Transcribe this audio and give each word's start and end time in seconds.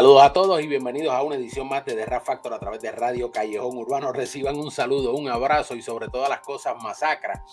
Saludos 0.00 0.22
a 0.22 0.32
todos 0.32 0.62
y 0.62 0.66
bienvenidos 0.66 1.12
a 1.12 1.22
una 1.22 1.34
edición 1.34 1.68
más 1.68 1.84
de 1.84 1.92
The 1.92 2.06
Rap 2.06 2.24
Factor 2.24 2.54
a 2.54 2.58
través 2.58 2.80
de 2.80 2.90
Radio 2.90 3.30
Callejón 3.30 3.76
Urbano. 3.76 4.14
Reciban 4.14 4.56
un 4.56 4.70
saludo, 4.70 5.12
un 5.12 5.28
abrazo 5.28 5.76
y 5.76 5.82
sobre 5.82 6.08
todas 6.08 6.30
las 6.30 6.40
cosas 6.40 6.82
masacra. 6.82 7.44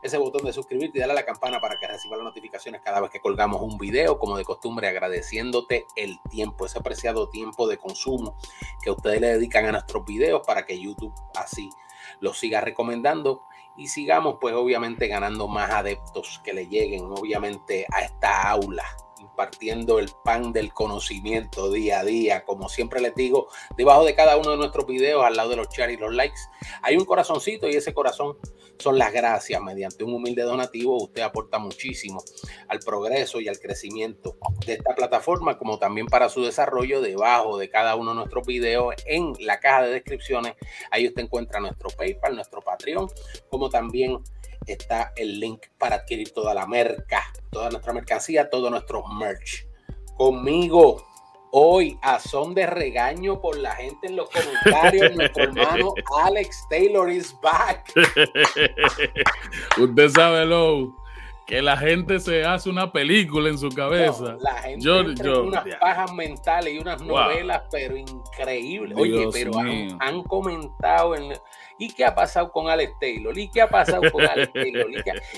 Ese 0.00 0.16
botón 0.16 0.46
de 0.46 0.54
suscribirte 0.54 0.96
y 0.96 1.00
darle 1.00 1.12
a 1.12 1.16
la 1.16 1.26
campana 1.26 1.60
para 1.60 1.78
que 1.78 1.86
reciban 1.86 2.20
las 2.20 2.24
notificaciones 2.24 2.80
cada 2.80 3.02
vez 3.02 3.10
que 3.10 3.20
colgamos 3.20 3.60
un 3.60 3.76
video, 3.76 4.18
como 4.18 4.38
de 4.38 4.44
costumbre, 4.44 4.88
agradeciéndote 4.88 5.84
el 5.94 6.18
tiempo, 6.30 6.64
ese 6.64 6.78
apreciado 6.78 7.28
tiempo 7.28 7.68
de 7.68 7.76
consumo 7.76 8.34
que 8.82 8.90
ustedes 8.90 9.20
le 9.20 9.34
dedican 9.34 9.66
a 9.66 9.72
nuestros 9.72 10.02
videos 10.06 10.40
para 10.46 10.64
que 10.64 10.80
YouTube 10.80 11.12
así 11.34 11.68
los 12.20 12.38
siga 12.38 12.62
recomendando 12.62 13.42
y 13.76 13.88
sigamos 13.88 14.38
pues 14.40 14.54
obviamente 14.54 15.06
ganando 15.06 15.48
más 15.48 15.70
adeptos 15.70 16.40
que 16.42 16.54
le 16.54 16.66
lleguen 16.66 17.12
obviamente 17.12 17.84
a 17.92 18.00
esta 18.00 18.48
aula 18.48 18.86
compartiendo 19.40 19.98
el 19.98 20.10
pan 20.22 20.52
del 20.52 20.70
conocimiento 20.74 21.72
día 21.72 22.00
a 22.00 22.04
día. 22.04 22.44
Como 22.44 22.68
siempre 22.68 23.00
les 23.00 23.14
digo, 23.14 23.48
debajo 23.74 24.04
de 24.04 24.14
cada 24.14 24.36
uno 24.36 24.50
de 24.50 24.58
nuestros 24.58 24.86
videos, 24.86 25.24
al 25.24 25.34
lado 25.34 25.48
de 25.48 25.56
los 25.56 25.70
chats 25.70 25.94
y 25.94 25.96
los 25.96 26.12
likes, 26.12 26.40
hay 26.82 26.98
un 26.98 27.06
corazoncito 27.06 27.66
y 27.66 27.70
ese 27.72 27.94
corazón 27.94 28.36
son 28.78 28.98
las 28.98 29.14
gracias. 29.14 29.62
Mediante 29.62 30.04
un 30.04 30.12
humilde 30.12 30.42
donativo, 30.42 31.02
usted 31.02 31.22
aporta 31.22 31.58
muchísimo 31.58 32.22
al 32.68 32.80
progreso 32.80 33.40
y 33.40 33.48
al 33.48 33.58
crecimiento 33.58 34.36
de 34.66 34.74
esta 34.74 34.94
plataforma, 34.94 35.56
como 35.56 35.78
también 35.78 36.06
para 36.06 36.28
su 36.28 36.44
desarrollo. 36.44 37.00
Debajo 37.00 37.56
de 37.56 37.70
cada 37.70 37.96
uno 37.96 38.10
de 38.10 38.16
nuestros 38.16 38.46
videos, 38.46 38.94
en 39.06 39.32
la 39.40 39.58
caja 39.58 39.84
de 39.84 39.92
descripciones, 39.92 40.52
ahí 40.90 41.08
usted 41.08 41.22
encuentra 41.22 41.60
nuestro 41.60 41.88
PayPal, 41.88 42.34
nuestro 42.34 42.60
Patreon, 42.60 43.08
como 43.48 43.70
también 43.70 44.18
está 44.66 45.12
el 45.16 45.40
link 45.40 45.66
para 45.78 45.96
adquirir 45.96 46.32
toda 46.32 46.54
la 46.54 46.66
merca, 46.66 47.22
toda 47.50 47.70
nuestra 47.70 47.92
mercancía, 47.92 48.48
todo 48.48 48.70
nuestro 48.70 49.06
merch. 49.06 49.66
Conmigo, 50.16 51.06
hoy 51.52 51.98
a 52.02 52.18
son 52.20 52.54
de 52.54 52.66
regaño 52.66 53.40
por 53.40 53.56
la 53.56 53.74
gente 53.74 54.06
en 54.08 54.16
los 54.16 54.28
comentarios, 54.30 55.14
nuestro 55.16 55.44
hermano 55.44 55.94
Alex 56.22 56.66
Taylor 56.68 57.10
is 57.10 57.34
back. 57.40 57.92
Usted 59.78 60.08
sabe, 60.10 60.44
lo 60.46 60.99
que 61.50 61.60
la 61.60 61.76
gente 61.76 62.20
se 62.20 62.44
hace 62.44 62.70
una 62.70 62.92
película 62.92 63.48
en 63.48 63.58
su 63.58 63.70
cabeza. 63.70 64.36
la 64.38 64.54
gente 64.62 64.84
yo, 64.84 65.42
unas 65.42 65.64
pajas 65.80 66.12
mentales 66.12 66.72
y 66.72 66.78
unas 66.78 67.02
novelas, 67.02 67.62
pero 67.72 67.96
increíbles. 67.96 68.96
Oye, 68.96 69.28
pero 69.32 69.50
han, 69.58 70.22
comentado 70.22 71.16
en 71.16 71.32
¿Y 71.76 71.92
qué 71.92 72.04
ha 72.04 72.14
pasado 72.14 72.52
con 72.52 72.68
Alex 72.68 72.92
Taylor? 73.00 73.36
¿Y 73.36 73.48
qué 73.48 73.62
ha 73.62 73.68
pasado 73.68 74.02
con 74.12 74.22
Alex 74.22 74.52
Taylor? 74.54 74.86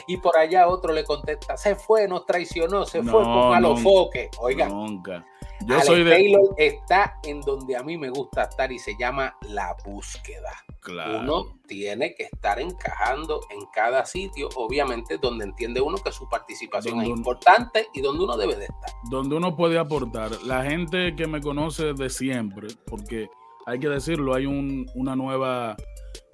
¿Y, 0.07 0.17
por 0.19 0.37
allá 0.37 0.69
otro 0.69 0.93
le 0.93 1.03
contesta, 1.05 1.57
se 1.57 1.77
fue, 1.77 2.07
nos 2.07 2.27
traicionó, 2.27 2.85
se 2.85 3.03
fue 3.03 3.23
con 3.23 3.55
Alofoque. 3.55 4.29
Oiga, 4.39 4.69
nunca. 4.69 5.25
Yo 5.67 5.75
Alex 5.75 5.87
soy 5.87 6.05
de... 6.05 6.11
Taylor 6.11 6.55
está 6.57 7.19
en 7.25 7.41
donde 7.41 7.77
a 7.77 7.83
mí 7.83 7.97
me 7.97 8.11
gusta 8.11 8.45
estar 8.45 8.71
y 8.73 8.79
se 8.79 8.97
llama 8.99 9.37
la 9.49 9.77
búsqueda. 9.85 10.53
Claro. 10.81 11.21
Uno 11.21 11.61
tiene 11.67 12.15
que 12.15 12.25
estar 12.25 12.61
encajando 12.61 13.41
en 13.51 13.61
cada 13.73 14.05
sitio, 14.05 14.49
obviamente, 14.57 15.19
donde 15.19 15.45
entiende 15.45 15.81
uno 15.81 15.99
que 15.99 16.11
su 16.11 16.29
participación 16.29 17.01
es 17.03 17.09
importante 17.09 17.87
y 17.95 18.01
donde 18.01 18.25
uno 18.25 18.37
debe 18.37 18.57
de 18.57 18.65
estar. 18.65 18.91
Donde 19.11 19.37
uno 19.37 19.57
puede 19.57 19.79
aportar. 19.79 20.31
La 20.43 20.65
gente 20.65 21.15
que 21.15 21.27
me 21.29 21.41
conoce 21.41 21.93
de 21.93 22.11
siempre, 22.11 22.69
porque 22.87 23.29
hay 23.67 23.79
que 23.79 23.89
decirlo, 23.89 24.35
hay 24.35 24.47
una 24.47 25.15
nueva 25.15 25.77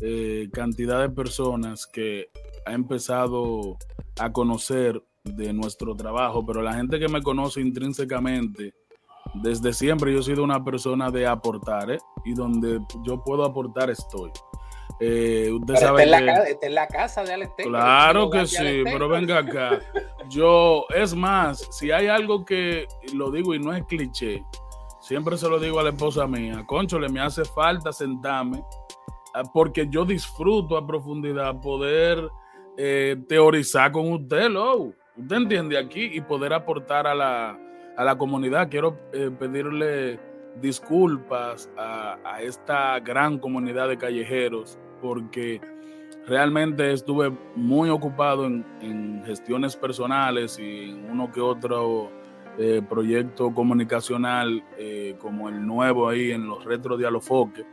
eh, 0.00 0.48
cantidad 0.52 1.00
de 1.00 1.10
personas 1.10 1.86
que 1.86 2.30
ha 2.64 2.72
empezado 2.72 3.76
a 4.19 4.32
conocer 4.32 5.03
de 5.24 5.53
nuestro 5.53 5.94
trabajo, 5.94 6.44
pero 6.44 6.62
la 6.62 6.74
gente 6.74 6.98
que 6.98 7.08
me 7.08 7.22
conoce 7.22 7.60
intrínsecamente, 7.60 8.74
desde 9.34 9.72
siempre 9.72 10.12
yo 10.12 10.20
he 10.20 10.22
sido 10.22 10.42
una 10.42 10.64
persona 10.64 11.10
de 11.10 11.26
aportar, 11.26 11.90
¿eh? 11.90 11.98
y 12.24 12.34
donde 12.34 12.80
yo 13.02 13.22
puedo 13.22 13.44
aportar 13.44 13.90
estoy. 13.90 14.30
Eh, 15.00 15.50
usted 15.52 15.76
sabe 15.76 16.04
está, 16.04 16.18
en 16.60 16.74
la, 16.74 16.88
casa 16.88 17.22
de 17.22 17.32
Alex 17.32 17.52
Claro 17.58 18.30
que 18.30 18.46
sí, 18.46 18.82
pero 18.84 19.08
venga 19.08 19.38
acá. 19.38 19.78
Yo, 20.28 20.86
es 20.94 21.14
más, 21.14 21.68
si 21.70 21.92
hay 21.92 22.08
algo 22.08 22.44
que 22.44 22.86
lo 23.14 23.30
digo 23.30 23.54
y 23.54 23.60
no 23.60 23.72
es 23.72 23.84
cliché, 23.84 24.44
siempre 25.00 25.36
se 25.36 25.48
lo 25.48 25.60
digo 25.60 25.78
a 25.78 25.84
la 25.84 25.90
esposa 25.90 26.26
mía, 26.26 26.64
concho, 26.66 26.98
le 26.98 27.08
me 27.08 27.20
hace 27.20 27.44
falta 27.44 27.92
sentarme 27.92 28.64
Ah, 29.34 29.44
porque 29.44 29.86
yo 29.88 30.04
disfruto 30.04 30.76
a 30.76 30.86
profundidad 30.86 31.60
poder 31.60 32.28
eh, 32.76 33.16
teorizar 33.28 33.92
con 33.92 34.12
usted, 34.12 34.48
¿lo? 34.48 34.92
Usted 35.16 35.36
entiende 35.36 35.78
aquí 35.78 36.10
y 36.12 36.20
poder 36.20 36.52
aportar 36.52 37.06
a 37.06 37.14
la, 37.14 37.58
comunidad. 38.16 38.69
Quiero 38.69 38.98
eh, 39.12 39.31
pedirle 39.38 40.19
disculpas 40.60 41.70
a, 41.76 42.41
esta 42.41 42.98
gran 43.00 43.38
comunidad 43.38 43.88
de 43.88 43.98
callejeros 43.98 44.78
porque 45.00 45.60
realmente 46.26 46.92
estuve 46.92 47.31
muy 47.54 47.91
ocupado 47.91 48.47
en, 48.47 49.22
gestiones 49.25 49.76
personales 49.76 50.59
y 50.59 50.91
en 50.91 51.10
uno 51.10 51.31
que 51.31 51.41
otro 51.41 52.10
eh, 52.59 52.82
proyecto 52.88 53.53
comunicacional 53.53 54.65
como 55.19 55.48
el 55.48 55.66
nuevo 55.66 56.09
ahí 56.09 56.32
en 56.32 56.47
los 56.48 56.65
retro 56.65 56.97
dialofoques 56.97 57.66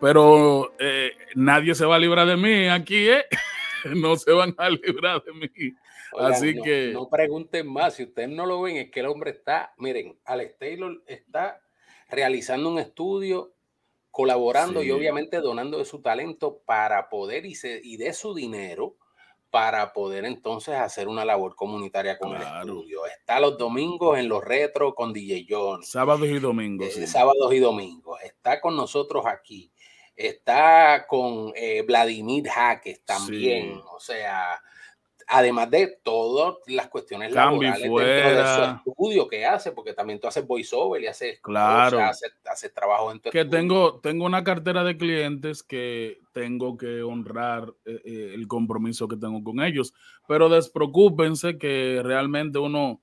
pero 0.00 0.74
eh, 0.78 1.12
nadie 1.34 1.74
se 1.74 1.84
va 1.84 1.96
a 1.96 1.98
librar 1.98 2.26
de 2.26 2.36
mí 2.36 2.68
aquí, 2.68 3.08
¿eh? 3.08 3.24
no 3.96 4.16
se 4.16 4.32
van 4.32 4.54
a 4.56 4.70
librar 4.70 5.22
de 5.24 5.32
mí. 5.32 5.74
Así 6.18 6.54
que. 6.62 6.92
No 6.92 7.08
pregunten 7.08 7.70
más. 7.70 7.94
Si 7.94 8.04
ustedes 8.04 8.28
no 8.28 8.46
lo 8.46 8.62
ven, 8.62 8.76
es 8.76 8.90
que 8.90 9.00
el 9.00 9.06
hombre 9.06 9.30
está. 9.30 9.74
Miren, 9.78 10.18
Alex 10.24 10.58
Taylor 10.58 11.02
está 11.06 11.60
realizando 12.08 12.70
un 12.70 12.78
estudio, 12.78 13.52
colaborando 14.10 14.82
y 14.82 14.90
obviamente 14.90 15.38
donando 15.38 15.78
de 15.78 15.84
su 15.84 16.00
talento 16.00 16.62
para 16.64 17.08
poder 17.08 17.46
y, 17.46 17.54
y 17.82 17.96
de 17.96 18.12
su 18.12 18.34
dinero 18.34 18.96
para 19.50 19.92
poder 19.92 20.24
entonces 20.24 20.74
hacer 20.74 21.08
una 21.08 21.24
labor 21.24 21.54
comunitaria 21.54 22.18
con 22.18 22.36
el 22.36 22.42
estudio. 22.42 23.06
Está 23.06 23.40
los 23.40 23.56
domingos 23.56 24.18
en 24.18 24.28
los 24.28 24.44
retro 24.44 24.94
con 24.94 25.12
DJ 25.12 25.46
John. 25.48 25.82
Sábados 25.82 26.28
y 26.28 26.38
domingos. 26.38 26.96
Eh, 26.96 27.06
sábados 27.06 27.52
y 27.52 27.58
domingos. 27.58 28.20
Está 28.22 28.60
con 28.60 28.76
nosotros 28.76 29.24
aquí. 29.26 29.72
Está 30.14 31.06
con 31.06 31.52
eh, 31.54 31.82
Vladimir 31.82 32.48
Jaques 32.48 33.04
también. 33.04 33.80
O 33.90 34.00
sea, 34.00 34.60
además 35.28 35.70
de 35.70 35.98
todas 36.02 36.56
las 36.66 36.88
cuestiones 36.88 37.32
laborales 37.32 37.82
dentro 37.82 37.98
de 37.98 38.82
su 38.84 38.90
estudio 38.90 39.28
que 39.28 39.46
hace, 39.46 39.72
porque 39.72 39.92
también 39.92 40.18
tú 40.18 40.26
haces 40.26 40.46
voiceover 40.46 41.02
y 41.02 41.06
haces, 41.06 41.40
claro. 41.40 42.00
haces, 42.00 42.74
trabajo 42.74 43.12
en 43.12 43.20
tu 43.20 43.30
Que 43.30 43.44
tengo, 43.44 44.00
tengo 44.00 44.24
una 44.24 44.42
cartera 44.42 44.84
de 44.84 44.96
clientes 44.96 45.62
que 45.62 46.18
tengo 46.32 46.76
que 46.76 47.02
honrar 47.02 47.72
eh, 47.84 48.00
eh, 48.04 48.32
el 48.34 48.48
compromiso 48.48 49.06
que 49.06 49.16
tengo 49.16 49.42
con 49.44 49.60
ellos, 49.60 49.94
pero 50.26 50.48
despreocúpense 50.48 51.58
que 51.58 52.00
realmente 52.02 52.58
uno, 52.58 53.00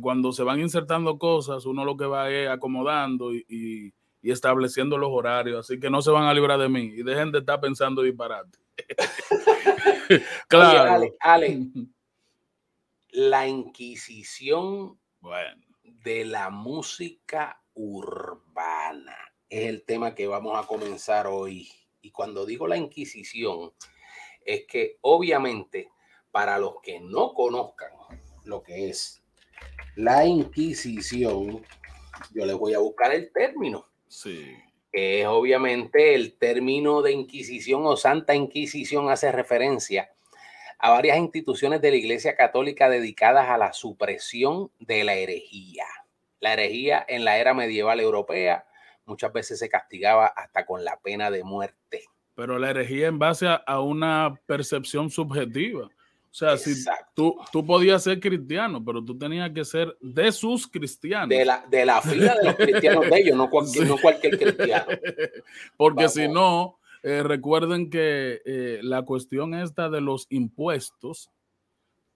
cuando 0.00 0.32
se 0.32 0.42
van 0.42 0.60
insertando 0.60 1.18
cosas, 1.18 1.66
uno 1.66 1.84
lo 1.84 1.96
que 1.96 2.06
va 2.06 2.30
es 2.30 2.48
acomodando 2.48 3.34
y 3.34 3.92
y 4.22 4.30
estableciendo 4.30 4.96
los 4.96 5.10
horarios, 5.10 5.58
así 5.58 5.80
que 5.80 5.90
no 5.90 6.00
se 6.00 6.12
van 6.12 6.24
a 6.24 6.32
librar 6.32 6.58
de 6.58 6.68
mí 6.68 6.92
y 6.94 7.02
dejen 7.02 7.32
de 7.32 7.40
estar 7.40 7.60
pensando 7.60 8.02
disparate. 8.02 8.56
claro. 10.48 11.08
Ale, 11.20 11.70
la 13.10 13.46
Inquisición 13.46 14.98
de 15.82 16.24
la 16.24 16.50
música 16.50 17.62
urbana 17.74 19.16
es 19.48 19.68
el 19.68 19.84
tema 19.84 20.14
que 20.14 20.26
vamos 20.26 20.58
a 20.58 20.66
comenzar 20.66 21.26
hoy. 21.26 21.70
Y 22.00 22.10
cuando 22.10 22.46
digo 22.46 22.66
la 22.66 22.76
Inquisición, 22.76 23.72
es 24.44 24.66
que 24.66 24.98
obviamente 25.02 25.90
para 26.30 26.58
los 26.58 26.80
que 26.82 27.00
no 27.00 27.34
conozcan 27.34 27.92
lo 28.44 28.62
que 28.62 28.88
es 28.88 29.22
la 29.94 30.24
Inquisición, 30.24 31.64
yo 32.32 32.46
les 32.46 32.56
voy 32.56 32.74
a 32.74 32.78
buscar 32.78 33.12
el 33.12 33.30
término 33.32 33.92
Sí. 34.12 34.54
Es 34.92 35.26
obviamente 35.26 36.14
el 36.14 36.34
término 36.34 37.00
de 37.02 37.12
Inquisición 37.12 37.82
o 37.86 37.96
Santa 37.96 38.34
Inquisición 38.34 39.08
hace 39.08 39.32
referencia 39.32 40.10
a 40.78 40.90
varias 40.90 41.16
instituciones 41.16 41.80
de 41.80 41.90
la 41.90 41.96
Iglesia 41.96 42.36
Católica 42.36 42.88
dedicadas 42.90 43.48
a 43.48 43.56
la 43.56 43.72
supresión 43.72 44.70
de 44.78 45.04
la 45.04 45.14
herejía. 45.14 45.86
La 46.40 46.52
herejía 46.52 47.04
en 47.08 47.24
la 47.24 47.38
era 47.38 47.54
medieval 47.54 48.00
europea 48.00 48.66
muchas 49.06 49.32
veces 49.32 49.58
se 49.58 49.68
castigaba 49.68 50.26
hasta 50.26 50.66
con 50.66 50.84
la 50.84 50.98
pena 51.00 51.30
de 51.30 51.44
muerte. 51.44 52.04
Pero 52.34 52.58
la 52.58 52.70
herejía 52.70 53.08
en 53.08 53.18
base 53.18 53.46
a 53.46 53.80
una 53.80 54.34
percepción 54.46 55.10
subjetiva. 55.10 55.88
O 56.32 56.34
sea, 56.34 56.56
si 56.56 56.74
tú, 57.14 57.36
tú 57.52 57.64
podías 57.64 58.02
ser 58.02 58.18
cristiano, 58.18 58.82
pero 58.82 59.04
tú 59.04 59.16
tenías 59.16 59.50
que 59.50 59.64
ser 59.64 59.94
de 60.00 60.32
sus 60.32 60.66
cristianos. 60.66 61.28
De 61.28 61.44
la, 61.44 61.64
de 61.70 61.84
la 61.84 62.00
fila 62.00 62.34
de 62.36 62.44
los 62.46 62.56
cristianos 62.56 63.08
de 63.08 63.20
ellos, 63.20 63.36
no 63.36 63.50
cualquier, 63.50 63.86
no 63.88 63.98
cualquier 63.98 64.38
cristiano. 64.38 64.86
Porque 65.76 66.08
si 66.08 66.28
no, 66.28 66.78
eh, 67.02 67.22
recuerden 67.22 67.90
que 67.90 68.40
eh, 68.46 68.80
la 68.82 69.02
cuestión 69.02 69.52
esta 69.52 69.90
de 69.90 70.00
los 70.00 70.26
impuestos, 70.30 71.30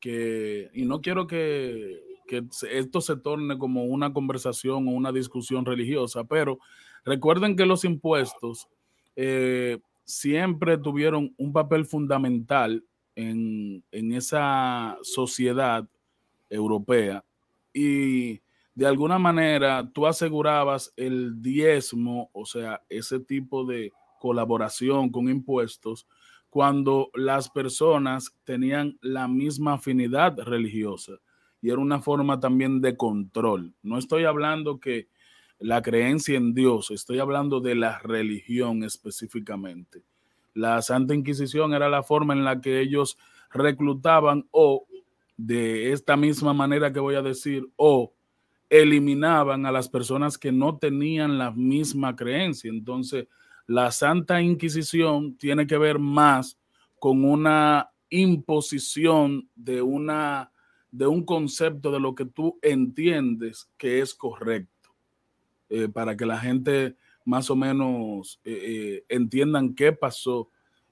que, 0.00 0.70
y 0.72 0.86
no 0.86 1.02
quiero 1.02 1.26
que 1.26 2.02
que 2.26 2.44
esto 2.70 3.00
se 3.00 3.16
torne 3.16 3.56
como 3.56 3.84
una 3.84 4.12
conversación 4.12 4.88
o 4.88 4.90
una 4.90 5.12
discusión 5.12 5.64
religiosa, 5.64 6.24
pero 6.24 6.58
recuerden 7.04 7.56
que 7.56 7.66
los 7.66 7.84
impuestos 7.84 8.68
eh, 9.14 9.78
siempre 10.04 10.76
tuvieron 10.76 11.34
un 11.38 11.52
papel 11.52 11.86
fundamental 11.86 12.84
en, 13.16 13.82
en 13.90 14.12
esa 14.12 14.96
sociedad 15.02 15.88
europea 16.48 17.24
y 17.74 18.40
de 18.74 18.86
alguna 18.86 19.18
manera 19.18 19.90
tú 19.92 20.06
asegurabas 20.06 20.92
el 20.96 21.42
diezmo, 21.42 22.30
o 22.32 22.44
sea, 22.46 22.82
ese 22.88 23.18
tipo 23.18 23.64
de 23.64 23.90
colaboración 24.20 25.10
con 25.10 25.28
impuestos, 25.28 26.06
cuando 26.50 27.10
las 27.14 27.50
personas 27.50 28.34
tenían 28.44 28.98
la 29.00 29.28
misma 29.28 29.74
afinidad 29.74 30.38
religiosa 30.38 31.12
y 31.60 31.70
era 31.70 31.80
una 31.80 32.00
forma 32.00 32.38
también 32.38 32.80
de 32.80 32.96
control. 32.96 33.74
No 33.82 33.98
estoy 33.98 34.24
hablando 34.24 34.78
que 34.78 35.08
la 35.58 35.82
creencia 35.82 36.36
en 36.36 36.54
Dios, 36.54 36.90
estoy 36.90 37.18
hablando 37.18 37.60
de 37.60 37.74
la 37.74 37.98
religión 37.98 38.84
específicamente. 38.84 40.02
La 40.56 40.80
Santa 40.80 41.14
Inquisición 41.14 41.74
era 41.74 41.90
la 41.90 42.02
forma 42.02 42.32
en 42.32 42.42
la 42.42 42.62
que 42.62 42.80
ellos 42.80 43.18
reclutaban 43.50 44.48
o 44.50 44.86
de 45.36 45.92
esta 45.92 46.16
misma 46.16 46.54
manera 46.54 46.94
que 46.94 46.98
voy 46.98 47.14
a 47.14 47.20
decir, 47.20 47.68
o 47.76 48.14
eliminaban 48.70 49.66
a 49.66 49.70
las 49.70 49.90
personas 49.90 50.38
que 50.38 50.52
no 50.52 50.78
tenían 50.78 51.36
la 51.36 51.50
misma 51.50 52.16
creencia. 52.16 52.70
Entonces, 52.70 53.28
la 53.66 53.92
Santa 53.92 54.40
Inquisición 54.40 55.36
tiene 55.36 55.66
que 55.66 55.76
ver 55.76 55.98
más 55.98 56.58
con 56.98 57.22
una 57.24 57.90
imposición 58.08 59.50
de 59.54 59.82
una 59.82 60.50
de 60.90 61.06
un 61.06 61.26
concepto 61.26 61.92
de 61.92 62.00
lo 62.00 62.14
que 62.14 62.24
tú 62.24 62.58
entiendes 62.62 63.68
que 63.76 64.00
es 64.00 64.14
correcto, 64.14 64.94
eh, 65.68 65.88
para 65.88 66.16
que 66.16 66.24
la 66.24 66.38
gente 66.38 66.96
más 67.26 67.50
o 67.50 67.56
menos 67.56 68.40
eh, 68.44 68.62
eh, 68.64 69.04
entiendan 69.08 69.74
qué 69.74 69.92
pasó 69.92 70.48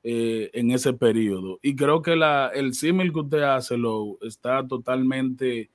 en 0.06 0.70
ese 0.70 0.92
periodo. 0.92 1.58
Y 1.62 1.74
creo 1.74 2.02
que 2.02 2.14
la, 2.14 2.50
el 2.54 2.74
símil 2.74 3.10
que 3.10 3.20
usted 3.20 3.40
hace 3.40 3.78
lo 3.78 4.18
está 4.20 4.68
totalmente 4.68 5.70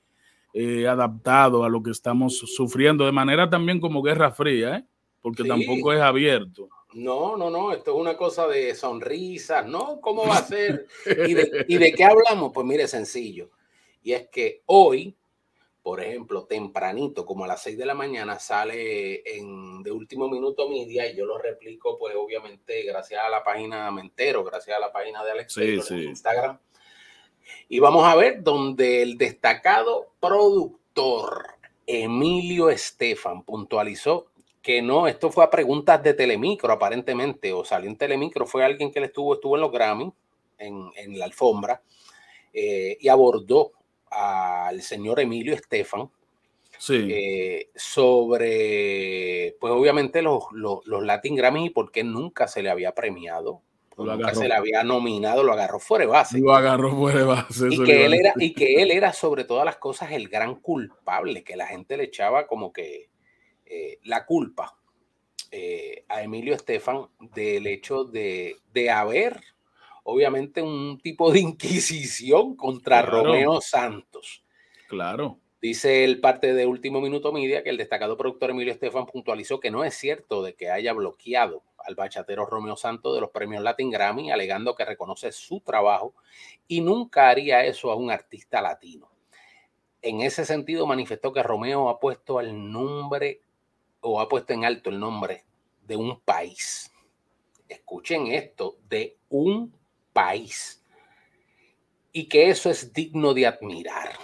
adaptado 0.88 1.64
a 1.64 1.68
lo 1.68 1.82
que 1.82 1.90
estamos 1.90 2.38
sufriendo, 2.38 3.04
de 3.04 3.10
manera 3.10 3.50
también 3.50 3.80
como 3.80 4.02
Guerra 4.02 4.30
Fría, 4.30 4.86
porque 5.20 5.42
tampoco 5.42 5.92
es 5.92 6.00
abierto. 6.00 6.68
No, 6.92 7.36
no, 7.36 7.50
no, 7.50 7.72
esto 7.72 7.92
es 7.92 7.96
una 8.00 8.16
cosa 8.16 8.46
de 8.48 8.74
sonrisas, 8.74 9.66
¿no? 9.66 10.00
¿Cómo 10.00 10.26
va 10.26 10.38
a 10.38 10.44
ser? 10.44 10.86
¿Y 11.06 11.34
de, 11.34 11.66
¿Y 11.68 11.78
de 11.78 11.92
qué 11.92 12.04
hablamos? 12.04 12.52
Pues 12.52 12.66
mire, 12.66 12.88
sencillo. 12.88 13.50
Y 14.02 14.12
es 14.12 14.28
que 14.28 14.62
hoy, 14.66 15.16
por 15.82 16.00
ejemplo, 16.02 16.44
tempranito, 16.44 17.24
como 17.24 17.44
a 17.44 17.48
las 17.48 17.62
6 17.62 17.78
de 17.78 17.86
la 17.86 17.94
mañana, 17.94 18.38
sale 18.38 19.22
en 19.36 19.82
de 19.82 19.90
último 19.90 20.28
minuto 20.28 20.68
media 20.68 21.10
y 21.10 21.16
yo 21.16 21.24
lo 21.24 21.38
replico, 21.38 21.98
pues 21.98 22.14
obviamente, 22.16 22.82
gracias 22.82 23.22
a 23.24 23.30
la 23.30 23.42
página 23.42 23.90
Mentero, 23.90 24.44
gracias 24.44 24.76
a 24.76 24.80
la 24.80 24.92
página 24.92 25.24
de 25.24 25.30
Alex 25.30 25.56
en 25.56 25.98
Instagram. 26.08 26.58
Y 27.68 27.78
vamos 27.78 28.04
a 28.04 28.14
ver 28.14 28.42
donde 28.42 29.02
el 29.02 29.16
destacado 29.16 30.12
productor 30.20 31.46
Emilio 31.86 32.68
Estefan 32.68 33.42
puntualizó 33.42 34.26
que 34.62 34.82
no, 34.82 35.06
esto 35.06 35.30
fue 35.30 35.44
a 35.44 35.50
preguntas 35.50 36.02
de 36.02 36.12
Telemicro, 36.12 36.72
aparentemente, 36.72 37.52
o 37.54 37.64
salió 37.64 37.88
en 37.88 37.96
Telemicro, 37.96 38.46
fue 38.46 38.64
alguien 38.64 38.92
que 38.92 39.00
le 39.00 39.06
estuvo, 39.06 39.34
estuvo 39.34 39.56
en 39.56 39.62
los 39.62 39.72
Grammy, 39.72 40.12
en, 40.58 40.90
en 40.96 41.18
la 41.18 41.24
alfombra, 41.24 41.82
eh, 42.52 42.98
y 43.00 43.08
abordó 43.08 43.72
al 44.10 44.82
señor 44.82 45.20
Emilio 45.20 45.54
Estefan 45.54 46.10
sí. 46.78 47.08
eh, 47.10 47.70
sobre, 47.74 49.56
pues 49.60 49.72
obviamente 49.72 50.22
los, 50.22 50.44
los, 50.52 50.86
los, 50.86 51.04
Latin 51.04 51.36
Grammy 51.36 51.66
y 51.66 51.70
por 51.70 51.92
qué 51.92 52.02
nunca 52.02 52.48
se 52.48 52.62
le 52.62 52.70
había 52.70 52.94
premiado. 52.94 53.62
Nunca 53.96 54.34
se 54.34 54.48
le 54.48 54.54
había 54.54 54.82
nominado, 54.82 55.42
lo 55.42 55.52
agarró 55.52 55.78
fuera 55.78 56.06
de 56.06 56.10
base. 56.10 56.38
Lo 56.38 56.54
agarró 56.54 56.96
fuera 56.96 57.18
de 57.18 57.24
base. 57.24 57.68
Y 57.70 57.84
que, 57.84 58.06
él 58.06 58.14
era, 58.14 58.32
y 58.36 58.54
que 58.54 58.82
él 58.82 58.90
era 58.92 59.12
sobre 59.12 59.44
todas 59.44 59.66
las 59.66 59.76
cosas 59.76 60.12
el 60.12 60.28
gran 60.28 60.54
culpable, 60.54 61.44
que 61.44 61.54
la 61.54 61.66
gente 61.66 61.98
le 61.98 62.04
echaba 62.04 62.46
como 62.46 62.72
que 62.72 63.10
eh, 63.66 63.98
la 64.04 64.24
culpa 64.24 64.78
eh, 65.50 66.04
a 66.08 66.22
Emilio 66.22 66.54
Estefan 66.54 67.08
del 67.34 67.66
hecho 67.66 68.04
de, 68.04 68.56
de, 68.72 68.90
haber, 68.90 69.40
obviamente, 70.10 70.62
un 70.62 70.98
tipo 71.00 71.32
de 71.32 71.40
inquisición 71.40 72.56
contra 72.56 73.02
claro. 73.02 73.24
Romeo 73.24 73.60
Santos. 73.60 74.44
Claro. 74.88 75.38
Dice 75.62 76.04
el 76.04 76.20
parte 76.20 76.54
de 76.54 76.64
Último 76.64 77.02
Minuto 77.02 77.32
Media 77.32 77.62
que 77.62 77.68
el 77.68 77.76
destacado 77.76 78.16
productor 78.16 78.50
Emilio 78.50 78.72
Estefan 78.72 79.04
puntualizó 79.06 79.60
que 79.60 79.70
no 79.70 79.84
es 79.84 79.94
cierto 79.94 80.42
de 80.42 80.54
que 80.54 80.70
haya 80.70 80.94
bloqueado 80.94 81.62
al 81.76 81.94
bachatero 81.94 82.46
Romeo 82.46 82.76
Santos 82.76 83.14
de 83.14 83.20
los 83.20 83.30
premios 83.30 83.62
Latin 83.62 83.90
Grammy, 83.90 84.30
alegando 84.30 84.74
que 84.74 84.86
reconoce 84.86 85.32
su 85.32 85.60
trabajo 85.60 86.14
y 86.66 86.80
nunca 86.80 87.28
haría 87.28 87.64
eso 87.64 87.90
a 87.90 87.96
un 87.96 88.10
artista 88.10 88.62
latino. 88.62 89.10
En 90.00 90.22
ese 90.22 90.46
sentido, 90.46 90.86
manifestó 90.86 91.30
que 91.32 91.42
Romeo 91.42 91.90
ha 91.90 92.00
puesto 92.00 92.40
el 92.40 92.72
nombre 92.72 93.42
o 94.00 94.20
ha 94.20 94.28
puesto 94.28 94.54
en 94.54 94.64
alto 94.64 94.88
el 94.88 94.98
nombre 94.98 95.44
de 95.82 95.96
un 95.96 96.20
país. 96.20 96.90
Escuchen 97.68 98.28
esto, 98.28 98.78
de 98.88 99.18
un 99.28 99.74
país. 100.12 100.82
Y 102.12 102.28
que 102.28 102.50
eso 102.50 102.70
es 102.70 102.92
digno 102.92 103.34
de 103.34 103.46
admirar. 103.46 104.18